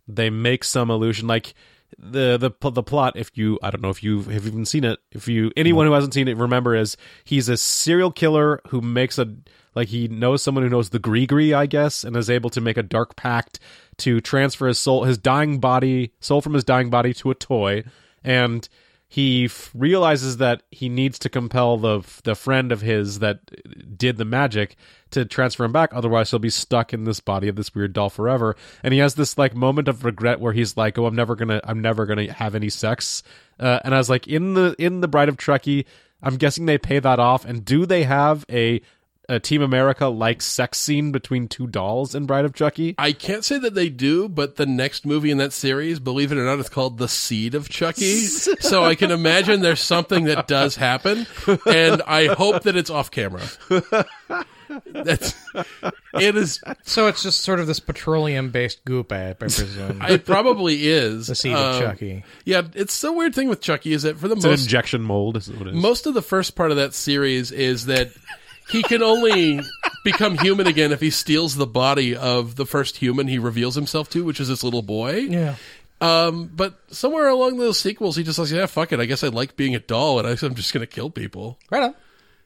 they 0.09 0.31
make 0.31 0.65
some 0.65 0.91
allusion 0.91 1.27
like 1.27 1.55
the 1.99 2.37
the 2.37 2.71
the 2.71 2.83
plot 2.83 3.17
if 3.17 3.31
you 3.35 3.59
I 3.63 3.71
don't 3.71 3.83
know 3.83 3.91
if 3.91 4.03
you 4.03 4.23
have 4.23 4.47
even 4.47 4.65
seen 4.65 4.85
it? 4.85 4.99
If 5.13 5.29
you 5.29 5.53
anyone 5.57 5.87
who 5.87 5.93
hasn't 5.93 6.15
seen 6.15 6.29
it 6.29 6.37
remember 6.37 6.75
is 6.75 6.97
he's 7.25 7.49
a 7.49 7.57
serial 7.57 8.11
killer 8.11 8.61
who 8.69 8.81
makes 8.81 9.19
a 9.19 9.35
like 9.75 9.89
he 9.89 10.09
knows 10.09 10.43
someone 10.43 10.65
who 10.65 10.71
knows 10.71 10.91
the 10.91 11.01
Grigri 11.01 11.55
I 11.55 11.67
guess 11.67 12.05
and 12.05 12.17
is 12.17 12.31
able 12.31 12.51
to 12.51 12.61
make 12.61 12.77
a 12.77 12.83
dark 12.83 13.17
pact 13.17 13.59
to 13.99 14.21
transfer 14.21 14.67
his 14.67 14.79
soul 14.79 15.05
his 15.05 15.19
dying 15.19 15.59
body 15.59 16.13
soul 16.21 16.41
from 16.41 16.55
his 16.55 16.65
dying 16.65 16.91
body 16.91 17.15
to 17.15 17.31
a 17.31 17.35
toy 17.35 17.85
and 18.23 18.69
he 19.09 19.45
f- 19.45 19.71
realizes 19.75 20.39
that 20.39 20.65
he 20.71 20.89
needs 20.89 21.19
to 21.21 21.29
compel 21.29 21.77
the 21.79 22.03
the 22.25 22.35
friend 22.35 22.73
of 22.73 22.81
his 22.81 23.21
that 23.21 23.97
did 23.97 24.17
the 24.17 24.25
magic 24.25 24.77
to 25.17 25.25
transfer 25.25 25.65
him 25.65 25.73
back. 25.73 25.91
Otherwise 25.95 26.31
he'll 26.31 26.39
be 26.39 26.51
stuck 26.51 26.93
in 26.93 27.05
this 27.05 27.21
body 27.21 27.49
of 27.49 27.57
this 27.57 27.75
weird 27.75 27.95
doll 27.95 28.11
forever. 28.11 28.55
And 28.83 28.93
he 28.93 29.01
has 29.01 29.15
this 29.15 29.39
like 29.39 29.55
moment 29.55 29.89
of 29.89 30.05
regret 30.05 30.41
where 30.41 30.53
he's 30.53 30.77
like 30.77 30.99
oh 30.99 31.07
i'm 31.07 31.17
never 31.17 31.35
gonna 31.35 31.61
i'm 31.65 31.81
never 31.81 32.05
gonna 32.07 32.33
have 32.33 32.55
any 32.55 32.69
sex. 32.69 33.23
Uh, 33.59 33.81
and 33.85 33.95
i 33.95 33.99
was 33.99 34.11
like 34.11 34.29
in 34.29 34.55
the 34.55 34.77
in 34.79 35.01
the 35.01 35.09
bride 35.09 35.29
of 35.31 35.39
Chucky 35.39 35.87
i'm 36.23 36.37
guessing 36.37 36.67
they 36.67 36.79
pay 36.79 36.99
that 36.99 37.19
off. 37.19 37.45
And 37.45 37.65
do 37.65 37.87
they 37.87 38.05
have 38.05 38.45
a 38.51 38.83
a 39.29 39.41
team 39.41 39.61
america 39.61 40.07
like 40.07 40.41
sex 40.41 40.79
scene 40.79 41.11
between 41.11 41.49
two 41.49 41.67
dolls 41.67 42.15
in 42.15 42.27
bride 42.27 42.45
of 42.45 42.55
chucky 42.55 42.95
I 42.97 43.11
can't 43.11 43.45
say 43.45 43.59
that 43.59 43.75
they 43.75 43.89
do, 43.89 44.29
but 44.29 44.55
the 44.55 44.67
next 44.67 45.05
movie 45.05 45.33
in 45.33 45.39
that 45.39 45.53
series, 45.53 45.99
believe 45.99 46.31
it 46.31 46.39
or 46.39 46.45
not, 46.45 46.61
is 46.61 46.69
called 46.69 46.99
The 46.99 47.09
Seed 47.09 47.57
of 47.57 47.69
Chucky. 47.69 48.21
so 48.61 48.85
I 48.85 48.95
can 48.95 49.11
imagine 49.11 49.63
there's 49.63 49.81
something 49.81 50.27
that 50.27 50.47
does 50.47 50.77
happen, 50.77 51.27
and 51.67 52.03
I 52.07 52.27
hope 52.27 52.63
that 52.63 52.77
it's 52.77 52.91
off 52.91 53.11
camera. 53.11 53.43
That's 54.85 55.35
it 56.15 56.37
is. 56.37 56.61
So 56.85 57.07
it's 57.09 57.23
just 57.23 57.41
sort 57.41 57.61
of 57.61 57.67
this 57.67 57.81
petroleum 57.81 58.51
based 58.51 58.85
goop, 58.85 59.13
I, 59.13 59.31
I 59.31 59.33
presume. 59.35 60.03
It 60.03 60.25
probably 60.27 60.87
is 60.89 61.27
the 61.29 61.35
seed 61.35 61.55
Um, 61.55 61.75
of 61.77 61.81
Chucky. 61.81 62.25
Yeah, 62.45 62.63
it's 62.75 63.01
the 63.01 63.13
weird 63.13 63.35
thing 63.35 63.49
with 63.49 63.61
Chucky 63.61 63.93
is 63.93 64.03
that 64.03 64.19
for 64.19 64.29
the 64.29 64.37
it's 64.37 64.45
an 64.45 64.51
most 64.51 64.63
injection 64.65 65.03
mold 65.03 65.37
is 65.37 65.51
what 65.51 65.67
it 65.69 65.75
is. 65.75 65.83
most 65.83 66.07
of 66.07 66.15
the 66.15 66.23
first 66.23 66.57
part 66.57 66.71
of 66.71 66.77
that 66.79 66.95
series 66.95 67.51
is 67.53 67.87
that 67.87 68.11
he 68.69 68.83
can 68.83 69.03
only 69.03 69.61
become 70.05 70.37
human 70.39 70.67
again 70.67 70.91
if 70.93 71.01
he 71.01 71.11
steals 71.11 71.55
the 71.55 71.67
body 71.67 72.17
of 72.17 72.57
the 72.57 72.67
first 72.67 72.97
human 72.97 73.29
he 73.29 73.39
reveals 73.39 73.75
himself 73.75 74.11
to, 74.11 74.25
which 74.25 74.41
is 74.41 74.49
this 74.49 74.65
little 74.65 74.83
boy. 74.83 75.19
Yeah. 75.19 75.55
Um, 76.01 76.51
but 76.55 76.79
somewhere 76.89 77.29
along 77.29 77.57
those 77.59 77.79
sequels, 77.79 78.17
he 78.17 78.23
just 78.23 78.39
like, 78.39 78.51
yeah, 78.51 78.67
fuck 78.67 78.93
it. 78.93 79.01
I 79.01 79.07
guess 79.07 79.25
I 79.25 79.29
like 79.29 79.57
being 79.57 79.75
a 79.75 79.79
doll, 79.79 80.19
and 80.19 80.29
I, 80.29 80.33
I'm 80.45 80.55
just 80.55 80.75
gonna 80.75 80.87
kill 80.87 81.09
people. 81.11 81.59
Right 81.71 81.83
on. 81.85 81.95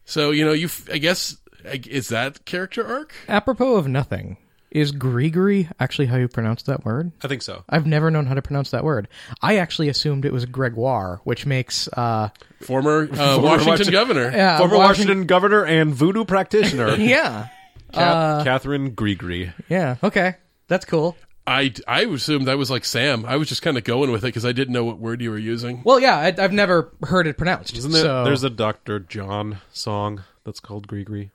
So 0.05 0.31
you 0.31 0.45
know, 0.45 0.53
you, 0.53 0.67
f- 0.67 0.89
I 0.93 0.99
guess, 0.99 1.37
I- 1.37 1.40
is 1.65 2.09
that 2.09 2.45
character 2.45 2.87
arc? 2.87 3.13
Apropos 3.29 3.77
of 3.77 3.87
nothing, 3.89 4.37
is 4.71 4.93
Grigori 4.93 5.69
actually 5.81 6.07
how 6.07 6.17
you 6.17 6.29
pronounce 6.29 6.63
that 6.65 6.85
word? 6.85 7.11
i 7.23 7.29
think 7.29 7.43
so 7.43 7.65
I've 7.69 7.87
never 7.87 8.11
known 8.11 8.27
how 8.27 8.35
to 8.35 8.43
pronounce 8.43 8.71
that 8.71 8.85
word. 8.85 9.09
I 9.43 9.57
actually 9.57 9.89
assumed 9.89 10.25
it 10.25 10.33
was 10.33 10.47
Gregoire, 10.47 11.21
which 11.25 11.45
makes 11.47 11.89
uh 11.89 12.29
Former, 12.61 13.03
uh, 13.13 13.39
Washington 13.41 13.43
Washington- 13.67 13.93
governor. 13.93 14.31
yeah, 14.31 14.59
former 14.59 14.77
Washington- 14.77 15.09
Washington 15.09 15.27
governor 15.27 15.65
and 15.65 15.95
voodoo 15.95 16.25
practitioner, 16.25 16.95
Yeah. 16.99 17.49
Ca- 17.93 18.45
Catherine 18.45 18.93
Grigri. 18.95 19.53
Yeah. 19.69 19.97
Okay. 20.03 20.37
That's 20.69 20.85
cool. 20.85 21.17
I, 21.47 21.73
I 21.89 22.03
assumed 22.05 22.49
I 22.49 22.55
was 22.55 22.71
like 22.71 22.85
Sam. 22.85 23.25
I 23.27 23.35
was 23.37 23.49
just 23.49 23.63
kind 23.63 23.77
of 23.77 23.83
going 23.83 24.13
with 24.13 24.23
it 24.23 24.29
because 24.29 24.45
I 24.45 24.53
didn't 24.53 24.73
know 24.73 24.85
what 24.85 24.99
word 25.01 25.21
you 25.21 25.31
were 25.31 25.39
using. 25.39 25.83
Well, 25.85 25.99
yeah, 25.99 26.17
I, 26.17 26.27
I've 26.39 26.53
never 26.53 26.93
heard 27.03 27.27
it 27.27 27.37
pronounced. 27.37 27.77
Isn't 27.77 27.91
there? 27.91 28.03
so, 28.03 28.23
There's 28.25 28.45
a 28.45 28.51
Dr. 28.51 29.01
John 29.01 29.59
song 29.73 30.23
that's 30.45 30.61
called 30.61 30.87
Grigri. 30.87 31.31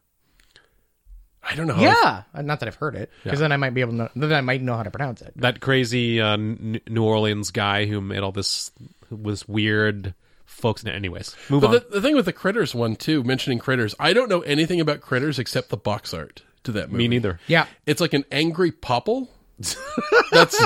I 1.47 1.55
don't 1.55 1.67
know. 1.67 1.75
how 1.75 1.81
I 1.81 1.85
yeah. 1.85 2.23
Uh, 2.33 2.41
Not 2.41 2.59
that 2.59 2.67
I've 2.67 2.75
heard 2.75 2.95
it, 2.95 3.11
because 3.23 3.39
then 3.39 3.51
I 3.51 3.57
might 3.57 3.73
be 3.73 3.81
able 3.81 3.91
to. 3.93 3.97
Know, 3.97 4.09
then 4.15 4.33
I 4.33 4.41
might 4.41 4.61
know 4.61 4.75
how 4.75 4.83
to 4.83 4.91
pronounce 4.91 5.21
it. 5.21 5.33
That 5.35 5.59
crazy 5.61 6.19
uh, 6.19 6.33
N- 6.33 6.81
New 6.87 7.03
Orleans 7.03 7.51
guy 7.51 7.85
who 7.85 8.01
made 8.01 8.19
all 8.19 8.31
this 8.31 8.71
was 9.11 9.47
weird 9.47 10.13
folks. 10.45 10.85
Anyways, 10.85 11.35
move 11.49 11.63
on. 11.63 11.71
But 11.71 11.89
the, 11.91 11.95
the 11.95 12.01
thing 12.01 12.15
with 12.15 12.25
the 12.25 12.33
Critters 12.33 12.73
one 12.73 12.95
too, 12.95 13.23
mentioning 13.23 13.59
Critters, 13.59 13.93
I 13.99 14.13
don't 14.13 14.29
know 14.29 14.41
anything 14.41 14.79
about 14.81 15.01
Critters 15.01 15.37
except 15.39 15.69
the 15.69 15.77
box 15.77 16.13
art 16.13 16.41
to 16.63 16.71
that 16.73 16.91
movie. 16.91 17.03
Me 17.03 17.07
neither. 17.09 17.39
Yeah. 17.47 17.67
It's 17.85 18.01
like 18.01 18.13
an 18.13 18.25
angry 18.31 18.71
popple. 18.71 19.29
That's 20.31 20.59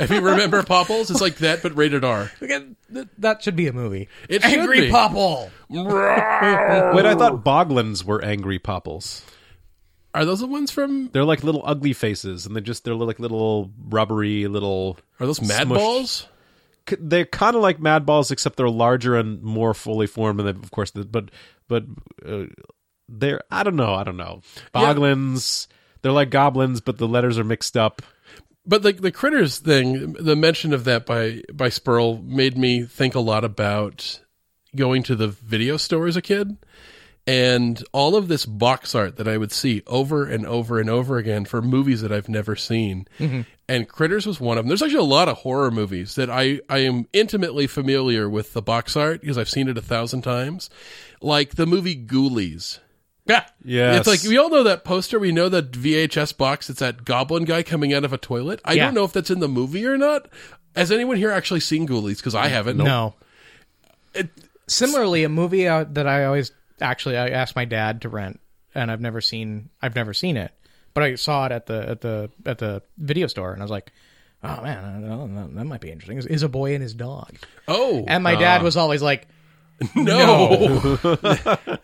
if 0.00 0.10
you 0.10 0.20
remember 0.20 0.64
Popples, 0.64 1.12
it's 1.12 1.20
like 1.20 1.36
that 1.36 1.62
but 1.62 1.76
rated 1.76 2.02
R. 2.02 2.28
Okay, 2.42 2.66
th- 2.92 3.06
That 3.18 3.40
should 3.40 3.54
be 3.54 3.68
a 3.68 3.72
movie. 3.72 4.08
It 4.28 4.42
should 4.42 4.58
Angry 4.58 4.80
be. 4.80 4.90
Popple. 4.90 5.48
Wait, 5.70 5.86
I 7.06 7.14
thought 7.14 7.44
Boglins 7.44 8.02
were 8.04 8.24
angry 8.24 8.58
popples. 8.58 9.24
Are 10.14 10.24
those 10.24 10.40
the 10.40 10.46
ones 10.46 10.70
from? 10.70 11.08
They're 11.12 11.24
like 11.24 11.42
little 11.42 11.62
ugly 11.64 11.92
faces, 11.92 12.44
and 12.46 12.54
they're 12.54 12.60
just 12.62 12.84
they're 12.84 12.94
like 12.94 13.18
little 13.18 13.70
rubbery 13.88 14.46
little. 14.46 14.98
Are 15.20 15.26
those 15.26 15.40
Mad 15.40 15.68
Smushed. 15.68 15.74
Balls? 15.74 16.28
c- 16.88 16.96
They're 17.00 17.24
kind 17.24 17.56
of 17.56 17.62
like 17.62 17.80
Mad 17.80 18.04
Balls, 18.04 18.30
except 18.30 18.56
they're 18.56 18.68
larger 18.68 19.16
and 19.16 19.42
more 19.42 19.72
fully 19.74 20.06
formed. 20.06 20.40
And 20.40 20.48
of 20.48 20.70
course, 20.70 20.90
the, 20.90 21.04
but 21.04 21.30
but 21.68 21.84
uh, 22.26 22.44
they're 23.08 23.40
I 23.50 23.62
don't 23.62 23.76
know, 23.76 23.94
I 23.94 24.04
don't 24.04 24.16
know. 24.18 24.42
Boglins, 24.74 25.66
they're 26.02 26.12
like 26.12 26.30
goblins, 26.30 26.80
but 26.80 26.98
the 26.98 27.08
letters 27.08 27.38
are 27.38 27.44
mixed 27.44 27.76
up. 27.76 28.02
But 28.66 28.82
the 28.82 28.92
the 28.92 29.10
Critters 29.12 29.58
thing, 29.58 30.12
the 30.12 30.36
mention 30.36 30.72
of 30.74 30.84
that 30.84 31.06
by 31.06 31.42
by 31.52 31.68
Spurl 31.68 32.22
made 32.24 32.56
me 32.58 32.84
think 32.84 33.14
a 33.14 33.20
lot 33.20 33.44
about 33.44 34.20
going 34.76 35.02
to 35.04 35.16
the 35.16 35.28
video 35.28 35.76
store 35.78 36.06
as 36.06 36.16
a 36.16 36.22
kid. 36.22 36.58
And 37.26 37.82
all 37.92 38.16
of 38.16 38.26
this 38.26 38.44
box 38.44 38.94
art 38.96 39.16
that 39.16 39.28
I 39.28 39.36
would 39.38 39.52
see 39.52 39.82
over 39.86 40.24
and 40.26 40.44
over 40.44 40.80
and 40.80 40.90
over 40.90 41.18
again 41.18 41.44
for 41.44 41.62
movies 41.62 42.02
that 42.02 42.10
I've 42.10 42.28
never 42.28 42.56
seen. 42.56 43.06
And 43.68 43.88
Critters 43.88 44.26
was 44.26 44.40
one 44.40 44.58
of 44.58 44.64
them. 44.64 44.68
There's 44.68 44.82
actually 44.82 44.98
a 44.98 45.02
lot 45.04 45.28
of 45.28 45.38
horror 45.38 45.70
movies 45.70 46.16
that 46.16 46.28
I, 46.28 46.60
I 46.68 46.78
am 46.78 47.06
intimately 47.12 47.68
familiar 47.68 48.28
with 48.28 48.54
the 48.54 48.60
box 48.62 48.96
art 48.96 49.20
because 49.20 49.38
I've 49.38 49.48
seen 49.48 49.68
it 49.68 49.78
a 49.78 49.82
thousand 49.82 50.22
times. 50.22 50.68
Like 51.20 51.54
the 51.54 51.64
movie 51.66 51.94
Ghoulies. 51.96 52.80
Yeah. 53.24 53.44
Yes. 53.64 54.00
It's 54.00 54.08
like 54.08 54.28
we 54.28 54.36
all 54.36 54.50
know 54.50 54.64
that 54.64 54.82
poster. 54.82 55.20
We 55.20 55.30
know 55.30 55.48
that 55.48 55.70
VHS 55.70 56.36
box. 56.36 56.68
It's 56.68 56.80
that 56.80 57.04
goblin 57.04 57.44
guy 57.44 57.62
coming 57.62 57.94
out 57.94 58.04
of 58.04 58.12
a 58.12 58.18
toilet. 58.18 58.60
I 58.64 58.72
Yeah. 58.72 58.86
don't 58.86 58.94
know 58.94 59.04
if 59.04 59.12
that's 59.12 59.30
in 59.30 59.38
the 59.38 59.48
movie 59.48 59.86
or 59.86 59.96
not. 59.96 60.28
Has 60.74 60.90
anyone 60.90 61.18
here 61.18 61.30
actually 61.30 61.60
seen 61.60 61.86
Ghoulies? 61.86 62.16
Because 62.16 62.34
I 62.34 62.48
haven't. 62.48 62.78
No. 62.78 63.14
It, 64.12 64.28
Similarly, 64.66 65.22
a 65.22 65.28
movie 65.28 65.68
uh, 65.68 65.84
that 65.90 66.06
I 66.08 66.24
always 66.24 66.50
actually 66.82 67.16
I 67.16 67.28
asked 67.28 67.56
my 67.56 67.64
dad 67.64 68.02
to 68.02 68.08
rent, 68.08 68.40
and 68.74 68.90
I've 68.90 69.00
never 69.00 69.20
seen 69.20 69.70
I've 69.80 69.94
never 69.94 70.12
seen 70.12 70.36
it, 70.36 70.52
but 70.94 71.02
I 71.04 71.14
saw 71.14 71.46
it 71.46 71.52
at 71.52 71.66
the 71.66 71.88
at 71.90 72.00
the 72.00 72.30
at 72.44 72.58
the 72.58 72.82
video 72.98 73.26
store, 73.26 73.52
and 73.52 73.62
I 73.62 73.64
was 73.64 73.70
like, 73.70 73.92
oh 74.42 74.62
man, 74.62 75.04
I 75.04 75.08
don't 75.08 75.34
know, 75.34 75.48
that 75.54 75.64
might 75.64 75.80
be 75.80 75.90
interesting. 75.90 76.18
Is, 76.18 76.42
a 76.42 76.48
boy 76.48 76.74
and 76.74 76.82
his 76.82 76.94
dog? 76.94 77.36
oh 77.68 78.04
And 78.06 78.22
my 78.24 78.34
dad 78.34 78.60
uh, 78.60 78.64
was 78.64 78.76
always 78.76 79.00
like, 79.02 79.26
no! 79.96 80.98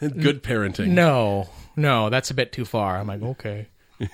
Good 0.00 0.42
parenting. 0.42 0.88
no, 0.88 1.48
no, 1.76 2.10
that's 2.10 2.30
a 2.30 2.34
bit 2.34 2.52
too 2.52 2.64
far. 2.64 2.98
I'm 2.98 3.06
like, 3.06 3.22
okay. 3.22 3.68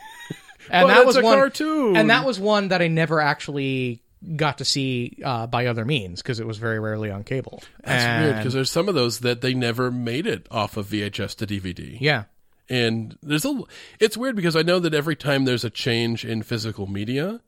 And 0.71 0.89
But 0.89 0.95
that 0.95 1.05
was 1.07 1.17
a 1.17 1.23
one, 1.23 1.37
cartoon. 1.37 1.95
and 1.95 2.09
that 2.09 2.25
was 2.25 2.41
one 2.41 2.69
that 2.69 2.81
I 2.81 2.89
never 2.89 3.21
actually 3.21 4.01
got 4.37 4.59
to 4.59 4.65
see 4.65 5.19
uh, 5.25 5.47
by 5.47 5.67
other 5.67 5.85
means 5.85 6.23
because 6.23 6.41
it 6.41 6.47
was 6.47 6.59
very 6.59 6.79
rarely 6.81 7.11
on 7.11 7.25
cable. 7.25 7.63
That's 7.83 8.03
And- 8.05 8.25
weird 8.25 8.37
because 8.39 8.55
there's 8.55 8.71
some 8.71 8.89
of 8.89 8.95
those 8.95 9.21
that 9.21 9.41
they 9.41 9.55
never 9.55 9.91
made 9.91 10.27
it 10.27 10.47
off 10.51 10.77
of 10.77 10.87
VHS 10.87 11.37
to 11.37 11.47
DVD. 11.47 11.97
yeah, 12.01 12.25
And 12.69 13.17
there's 13.23 13.45
a. 13.45 13.61
It's 14.01 14.17
weird 14.17 14.37
because 14.37 14.57
I 14.57 14.63
know 14.63 14.79
that 14.81 14.95
every 14.95 15.17
time 15.17 15.45
there's 15.45 15.65
a 15.65 15.71
change 15.71 16.25
in 16.25 16.43
physical 16.43 16.87
media, 16.87 17.41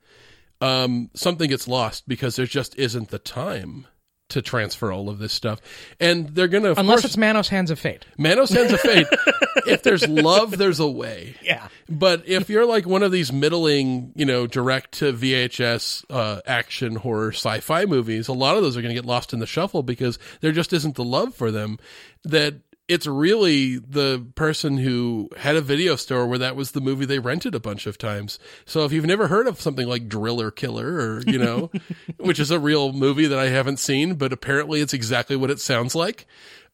um, 0.60 1.10
something 1.14 1.50
gets 1.50 1.68
lost 1.68 2.08
because 2.08 2.36
there 2.36 2.46
just 2.46 2.76
isn't 2.78 3.08
the 3.10 3.18
time 3.18 3.86
to 4.28 4.42
transfer 4.42 4.90
all 4.92 5.08
of 5.08 5.18
this 5.18 5.32
stuff. 5.32 5.60
And 6.00 6.30
they're 6.30 6.48
going 6.48 6.64
to, 6.64 6.78
Unless 6.78 7.04
it's 7.04 7.16
Manos 7.16 7.48
Hands 7.48 7.70
of 7.70 7.78
Fate. 7.78 8.04
Manos 8.18 8.50
Hands 8.50 8.72
of 8.72 8.80
Fate. 8.80 9.06
if 9.66 9.82
there's 9.84 10.06
love, 10.08 10.58
there's 10.58 10.80
a 10.80 10.88
way. 10.88 11.36
Yeah. 11.42 11.68
But 11.88 12.28
if 12.28 12.48
you're 12.48 12.66
like 12.66 12.86
one 12.86 13.02
of 13.02 13.12
these 13.12 13.32
middling, 13.32 14.12
you 14.16 14.24
know, 14.24 14.46
direct 14.46 14.92
to 14.98 15.12
VHS 15.12 16.04
uh, 16.10 16.40
action 16.46 16.96
horror 16.96 17.32
sci-fi 17.32 17.84
movies, 17.84 18.28
a 18.28 18.32
lot 18.32 18.56
of 18.56 18.62
those 18.62 18.76
are 18.76 18.82
going 18.82 18.94
to 18.94 19.00
get 19.00 19.06
lost 19.06 19.32
in 19.32 19.38
the 19.38 19.46
shuffle 19.46 19.82
because 19.82 20.18
there 20.40 20.52
just 20.52 20.72
isn't 20.72 20.96
the 20.96 21.04
love 21.04 21.34
for 21.34 21.50
them. 21.50 21.78
That 22.24 22.56
it's 22.88 23.06
really 23.06 23.78
the 23.78 24.24
person 24.36 24.78
who 24.78 25.28
had 25.36 25.56
a 25.56 25.60
video 25.60 25.96
store 25.96 26.26
where 26.26 26.38
that 26.38 26.54
was 26.54 26.70
the 26.70 26.80
movie 26.80 27.04
they 27.04 27.18
rented 27.18 27.54
a 27.54 27.60
bunch 27.60 27.86
of 27.86 27.98
times. 27.98 28.38
So 28.64 28.84
if 28.84 28.92
you've 28.92 29.06
never 29.06 29.26
heard 29.28 29.48
of 29.48 29.60
something 29.60 29.88
like 29.88 30.08
Driller 30.08 30.50
Killer 30.50 30.94
or, 30.94 31.22
you 31.26 31.38
know, 31.38 31.70
which 32.18 32.38
is 32.38 32.50
a 32.50 32.60
real 32.60 32.92
movie 32.92 33.26
that 33.26 33.38
I 33.38 33.48
haven't 33.48 33.78
seen, 33.78 34.14
but 34.14 34.32
apparently 34.32 34.80
it's 34.80 34.94
exactly 34.94 35.36
what 35.36 35.50
it 35.50 35.60
sounds 35.60 35.94
like. 35.94 36.26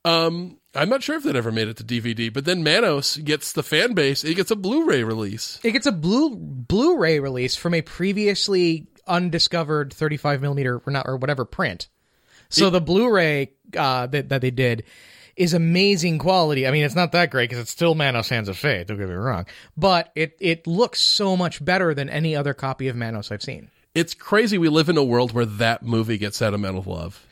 Um, 0.04 0.58
I'm 0.74 0.88
not 0.88 1.02
sure 1.02 1.16
if 1.16 1.24
that 1.24 1.36
ever 1.36 1.52
made 1.52 1.68
it 1.68 1.76
to 1.78 1.84
DVD, 1.84 2.32
but 2.32 2.44
then 2.44 2.62
Manos 2.62 3.18
gets 3.18 3.52
the 3.52 3.62
fan 3.62 3.92
base. 3.92 4.24
It 4.24 4.34
gets 4.34 4.50
a 4.50 4.56
Blu-ray 4.56 5.04
release. 5.04 5.60
It 5.62 5.72
gets 5.72 5.86
a 5.86 5.92
blue 5.92 6.34
Blu-ray 6.34 7.20
release 7.20 7.56
from 7.56 7.74
a 7.74 7.82
previously 7.82 8.86
undiscovered 9.06 9.92
35 9.92 10.40
millimeter 10.40 10.80
or 10.86 10.92
not 10.92 11.06
or 11.06 11.16
whatever 11.16 11.44
print. 11.44 11.88
So 12.48 12.70
the 12.70 12.80
Blu-ray 12.80 13.52
uh, 13.76 14.06
that 14.08 14.28
that 14.28 14.40
they 14.42 14.50
did 14.50 14.84
is 15.36 15.54
amazing 15.54 16.18
quality. 16.18 16.66
I 16.66 16.70
mean, 16.70 16.84
it's 16.84 16.94
not 16.94 17.12
that 17.12 17.30
great 17.30 17.48
because 17.48 17.62
it's 17.62 17.70
still 17.70 17.94
Manos 17.94 18.28
Hands 18.28 18.48
of 18.48 18.58
Fate. 18.58 18.86
Don't 18.86 18.98
get 18.98 19.08
me 19.08 19.14
wrong, 19.14 19.46
but 19.76 20.12
it 20.14 20.36
it 20.38 20.66
looks 20.66 21.00
so 21.00 21.36
much 21.36 21.64
better 21.64 21.94
than 21.94 22.10
any 22.10 22.36
other 22.36 22.52
copy 22.54 22.88
of 22.88 22.96
Manos 22.96 23.32
I've 23.32 23.42
seen. 23.42 23.70
It's 23.94 24.14
crazy 24.14 24.58
we 24.58 24.68
live 24.68 24.88
in 24.88 24.96
a 24.96 25.04
world 25.04 25.32
where 25.32 25.46
that 25.46 25.82
movie 25.82 26.18
gets 26.18 26.38
sentimental 26.38 26.82
love. 26.82 27.26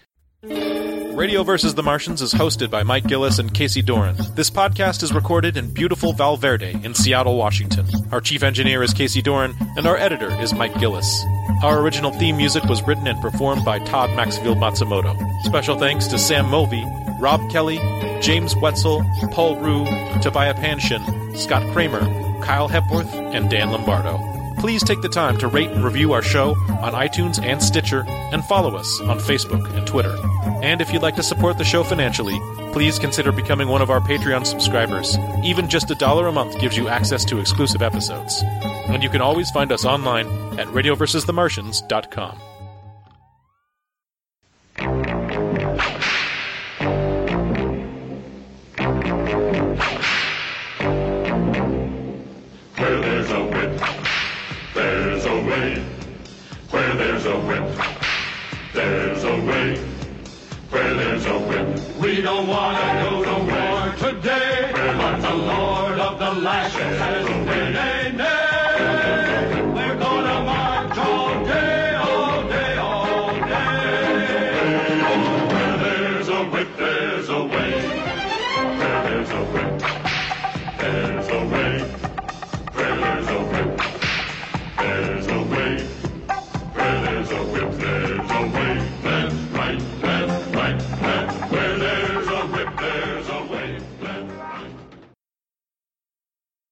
Radio 1.15 1.43
vs. 1.43 1.75
the 1.75 1.83
Martians 1.83 2.23
is 2.23 2.33
hosted 2.33 2.71
by 2.71 2.83
Mike 2.83 3.07
Gillis 3.07 3.39
and 3.39 3.53
Casey 3.53 3.83
Doran. 3.83 4.17
This 4.37 4.49
podcast 4.51 5.03
is 5.03 5.13
recorded 5.13 5.57
in 5.57 5.73
beautiful 5.73 6.13
Valverde 6.13 6.81
in 6.83 6.95
Seattle, 6.95 7.37
Washington. 7.37 7.87
Our 8.11 8.21
chief 8.21 8.43
engineer 8.43 8.83
is 8.83 8.95
Casey 8.95 9.21
Doran, 9.21 9.55
and 9.77 9.87
our 9.87 9.97
editor 9.97 10.31
is 10.41 10.55
Mike 10.55 10.79
Gillis. 10.79 11.23
Our 11.63 11.81
original 11.81 12.11
theme 12.13 12.37
music 12.37 12.65
was 12.65 12.83
written 12.87 13.07
and 13.07 13.21
performed 13.21 13.65
by 13.65 13.81
Todd 13.81 14.15
Maxfield 14.17 14.59
Matsumoto. 14.59 15.15
Special 15.43 15.79
thanks 15.79 16.07
to 16.09 16.19
Sam 16.19 16.49
Mulvey, 16.49 16.85
Rob 17.21 17.41
Kelly, 17.51 17.79
James 18.23 18.55
Wetzel, 18.57 19.05
Paul 19.33 19.57
Rue, 19.57 19.85
Tobiah 20.23 20.55
Panshin, 20.55 21.37
Scott 21.37 21.63
Kramer, 21.73 22.01
Kyle 22.43 22.69
Hepworth, 22.69 23.13
and 23.13 23.51
Dan 23.51 23.71
Lombardo. 23.73 24.30
Please 24.61 24.85
take 24.85 25.01
the 25.01 25.09
time 25.09 25.39
to 25.39 25.49
rate 25.49 25.71
and 25.71 25.83
review 25.83 26.13
our 26.13 26.21
show 26.21 26.51
on 26.51 26.93
iTunes 26.93 27.43
and 27.43 27.63
Stitcher, 27.63 28.05
and 28.07 28.45
follow 28.45 28.77
us 28.77 29.01
on 29.01 29.19
Facebook 29.19 29.67
and 29.75 29.87
Twitter. 29.87 30.15
And 30.63 30.83
if 30.83 30.93
you'd 30.93 31.01
like 31.01 31.17
to 31.17 31.23
support 31.23 31.57
the 31.57 31.65
show 31.65 31.83
financially, 31.83 32.39
please 32.73 32.99
consider 32.99 33.33
becoming 33.33 33.69
one 33.69 33.81
of 33.81 33.89
our 33.89 34.01
Patreon 34.01 34.47
subscribers. 34.47 35.17
Even 35.43 35.71
just 35.71 35.91
a 35.91 35.95
dollar 35.95 36.27
a 36.27 36.33
month 36.33 36.61
gives 36.61 36.77
you 36.77 36.89
access 36.89 37.25
to 37.25 37.39
exclusive 37.39 37.81
episodes. 37.81 38.43
And 38.45 39.03
you 39.03 39.09
can 39.09 39.23
always 39.23 39.51
find 39.51 39.73
us 39.73 39.87
online 39.87 40.27
at 40.59 40.67
radioversusthemartians.com. 40.69 42.50